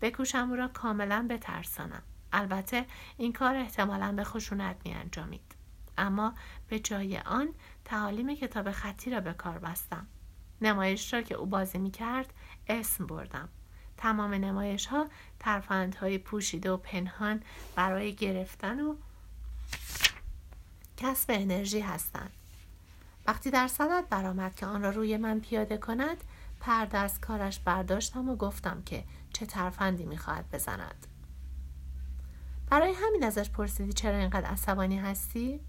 بکوشم 0.00 0.50
او 0.50 0.56
را 0.56 0.68
کاملا 0.68 1.26
بترسانم. 1.30 2.02
البته 2.32 2.86
این 3.16 3.32
کار 3.32 3.56
احتمالا 3.56 4.12
به 4.12 4.24
خشونت 4.24 4.76
می 4.84 4.94
انجامید. 4.94 5.54
اما 5.98 6.34
به 6.68 6.78
جای 6.78 7.18
آن 7.18 7.48
تعالیم 7.84 8.34
کتاب 8.34 8.72
خطی 8.72 9.10
را 9.10 9.20
به 9.20 9.32
کار 9.32 9.58
بستم. 9.58 10.06
نمایش 10.60 11.14
را 11.14 11.22
که 11.22 11.34
او 11.34 11.46
بازی 11.46 11.78
می 11.78 11.90
کرد 11.90 12.32
اسم 12.68 13.06
بردم. 13.06 13.48
تمام 13.96 14.34
نمایش 14.34 14.86
ها 14.86 15.08
های 16.00 16.18
پوشیده 16.18 16.70
و 16.70 16.76
پنهان 16.76 17.42
برای 17.76 18.14
گرفتن 18.14 18.80
و 18.80 18.96
کسب 20.96 21.30
انرژی 21.30 21.80
هستند. 21.80 22.30
وقتی 23.26 23.50
در 23.50 23.68
صدد 23.68 24.08
برآمد 24.08 24.54
که 24.54 24.66
آن 24.66 24.82
را 24.82 24.90
روی 24.90 25.16
من 25.16 25.40
پیاده 25.40 25.76
کند 25.76 26.24
پرده 26.60 26.98
از 26.98 27.20
کارش 27.20 27.60
برداشتم 27.60 28.28
و 28.28 28.36
گفتم 28.36 28.82
که 28.82 29.04
چه 29.32 29.46
ترفندی 29.46 30.04
می‌خواهد 30.04 30.50
بزند. 30.50 31.06
برای 32.70 32.92
همین 32.92 33.24
ازش 33.24 33.50
پرسیدی 33.50 33.92
چرا 33.92 34.18
اینقدر 34.18 34.46
عصبانی 34.46 34.98
هستی؟ 34.98 35.60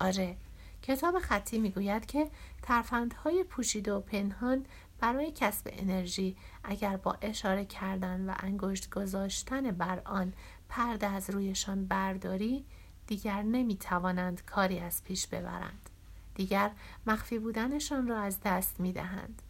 آره 0.00 0.36
کتاب 0.82 1.18
خطی 1.18 1.58
می‌گوید 1.58 2.06
که 2.06 2.30
ترفندهای 2.62 3.44
پوشیده 3.44 3.92
و 3.92 4.00
پنهان 4.00 4.66
برای 5.00 5.32
کسب 5.32 5.70
انرژی 5.72 6.36
اگر 6.64 6.96
با 6.96 7.16
اشاره 7.22 7.64
کردن 7.64 8.30
و 8.30 8.34
انگشت 8.38 8.90
گذاشتن 8.90 9.70
بر 9.70 10.02
آن 10.04 10.32
پرده 10.68 11.06
از 11.06 11.30
رویشان 11.30 11.86
برداری 11.86 12.64
دیگر 13.06 13.42
نمی‌توانند 13.42 14.44
کاری 14.44 14.78
از 14.78 15.04
پیش 15.04 15.26
ببرند. 15.26 15.90
دیگر 16.38 16.70
مخفی 17.06 17.38
بودنشان 17.38 18.08
را 18.08 18.20
از 18.20 18.40
دست 18.44 18.80
می‌دهند. 18.80 19.42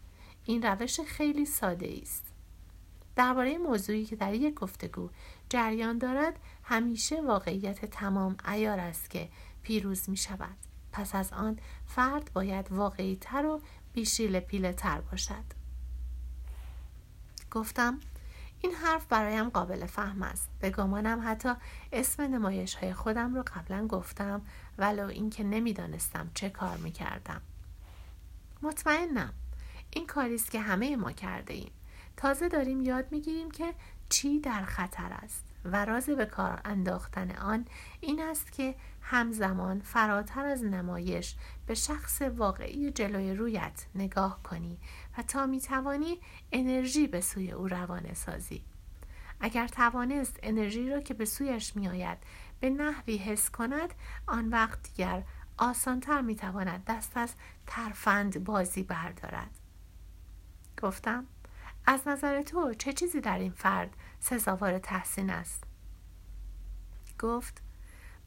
این 0.45 0.61
روش 0.61 0.99
خیلی 0.99 1.45
ساده 1.45 1.99
است. 2.01 2.25
درباره 3.15 3.57
موضوعی 3.57 4.05
که 4.05 4.15
در 4.15 4.33
یک 4.33 4.53
گفتگو 4.53 5.09
جریان 5.49 5.97
دارد 5.97 6.39
همیشه 6.63 7.21
واقعیت 7.21 7.85
تمام 7.85 8.37
ایار 8.47 8.79
است 8.79 9.09
که 9.09 9.29
پیروز 9.63 10.09
می 10.09 10.17
شود 10.17 10.57
پس 10.91 11.15
از 11.15 11.33
آن 11.33 11.59
فرد 11.85 12.33
باید 12.33 12.71
واقعی 12.71 13.17
تر 13.21 13.45
و 13.45 13.61
بیشیل 13.93 14.39
پیله 14.39 14.73
تر 14.73 15.01
باشد. 15.01 15.45
گفتم 17.51 17.99
این 18.61 18.71
حرف 18.71 19.05
برایم 19.05 19.49
قابل 19.49 19.85
فهم 19.85 20.23
است. 20.23 20.49
به 20.59 20.69
گمانم 20.69 21.21
حتی 21.25 21.49
اسم 21.91 22.23
نمایش 22.23 22.75
های 22.75 22.93
خودم 22.93 23.35
رو 23.35 23.43
قبلا 23.55 23.87
گفتم 23.87 24.41
ولو 24.77 25.07
اینکه 25.07 25.43
نمی‌دانستم 25.43 26.31
چه 26.33 26.49
کار 26.49 26.77
می‌کردم. 26.77 27.41
مطمئنم. 28.61 29.33
این 29.89 30.07
کاری 30.07 30.35
است 30.35 30.51
که 30.51 30.59
همه 30.59 30.95
ما 30.95 31.11
کرده 31.11 31.53
ایم. 31.53 31.71
تازه 32.17 32.47
داریم 32.47 32.81
یاد 32.81 33.11
می‌گیریم 33.11 33.51
که 33.51 33.73
چی 34.09 34.39
در 34.39 34.65
خطر 34.65 35.13
است 35.13 35.45
و 35.65 35.85
راز 35.85 36.09
به 36.09 36.25
کار 36.25 36.61
انداختن 36.65 37.31
آن 37.31 37.65
این 38.01 38.21
است 38.21 38.51
که 38.51 38.75
همزمان 39.11 39.79
فراتر 39.79 40.45
از 40.45 40.63
نمایش 40.63 41.35
به 41.65 41.73
شخص 41.73 42.21
واقعی 42.21 42.91
جلوی 42.91 43.33
رویت 43.33 43.85
نگاه 43.95 44.43
کنی 44.43 44.79
و 45.17 45.21
تا 45.21 45.45
می 45.45 45.61
توانی 45.61 46.19
انرژی 46.51 47.07
به 47.07 47.21
سوی 47.21 47.51
او 47.51 47.67
روانه 47.67 48.13
سازی. 48.13 48.63
اگر 49.39 49.67
توانست 49.67 50.39
انرژی 50.43 50.89
را 50.89 51.01
که 51.01 51.13
به 51.13 51.25
سویش 51.25 51.75
می 51.75 51.87
آید 51.87 52.17
به 52.59 52.69
نحوی 52.69 53.17
حس 53.17 53.49
کند 53.49 53.93
آن 54.27 54.49
وقت 54.49 54.83
دیگر 54.83 55.23
آسانتر 55.57 56.21
می 56.21 56.35
تواند 56.35 56.83
دست 56.87 57.17
از 57.17 57.33
ترفند 57.67 58.43
بازی 58.43 58.83
بردارد. 58.83 59.51
گفتم 60.81 61.25
از 61.85 62.07
نظر 62.07 62.41
تو 62.41 62.73
چه 62.73 62.93
چیزی 62.93 63.21
در 63.21 63.39
این 63.39 63.51
فرد 63.51 63.97
سزاوار 64.19 64.79
تحسین 64.79 65.29
است؟ 65.29 65.63
گفت 67.19 67.68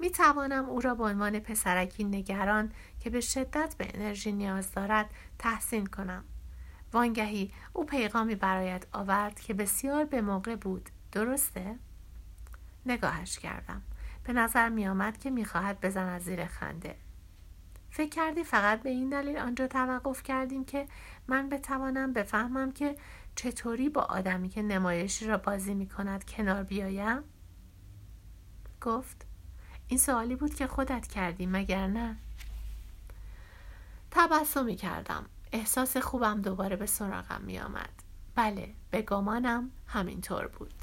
می 0.03 0.11
توانم 0.11 0.65
او 0.65 0.81
را 0.81 0.95
به 0.95 1.05
عنوان 1.05 1.39
پسرکی 1.39 2.05
نگران 2.05 2.73
که 3.01 3.11
به 3.11 3.21
شدت 3.21 3.75
به 3.79 3.89
انرژی 3.95 4.33
نیاز 4.33 4.73
دارد 4.73 5.11
تحسین 5.39 5.87
کنم. 5.87 6.25
وانگهی 6.93 7.53
او 7.73 7.87
پیغامی 7.87 8.35
برایت 8.35 8.87
آورد 8.93 9.41
که 9.41 9.55
بسیار 9.55 10.05
به 10.05 10.21
موقع 10.21 10.57
بود. 10.57 10.91
درسته؟ 11.13 11.79
نگاهش 12.87 13.39
کردم. 13.39 13.83
به 14.25 14.33
نظر 14.33 14.69
می 14.69 14.89
آمد 14.89 15.19
که 15.19 15.31
می 15.31 15.45
خواهد 15.45 15.81
بزن 15.81 16.19
زیر 16.19 16.47
خنده. 16.47 16.97
فکر 17.91 18.11
کردی 18.11 18.45
فقط 18.45 18.83
به 18.83 18.91
این 18.91 19.09
دلیل 19.09 19.37
آنجا 19.37 19.67
توقف 19.67 20.23
کردیم 20.23 20.65
که 20.65 20.87
من 21.29 21.49
بتوانم 21.49 22.13
بفهمم 22.13 22.73
که 22.73 22.97
چطوری 23.35 23.89
با 23.89 24.03
آدمی 24.03 24.49
که 24.49 24.63
نمایشی 24.63 25.27
را 25.27 25.39
بازی 25.39 25.75
می 25.75 25.89
کند 25.89 26.25
کنار 26.25 26.63
بیایم؟ 26.63 27.23
گفت. 28.81 29.32
این 29.93 29.99
سوالی 29.99 30.37
بود 30.37 30.55
که 30.55 30.67
خودت 30.67 31.07
کردی 31.07 31.47
مگر 31.47 31.87
نه؟ 31.87 32.17
تبسمی 34.11 34.77
کردم 34.77 35.25
احساس 35.53 35.97
خوبم 35.97 36.41
دوباره 36.41 36.77
به 36.77 36.87
سراغم 36.87 37.41
می 37.41 37.59
آمد. 37.59 37.91
بله 38.35 38.75
به 38.91 39.03
گمانم 39.03 39.71
همینطور 39.87 40.47
بود 40.47 40.75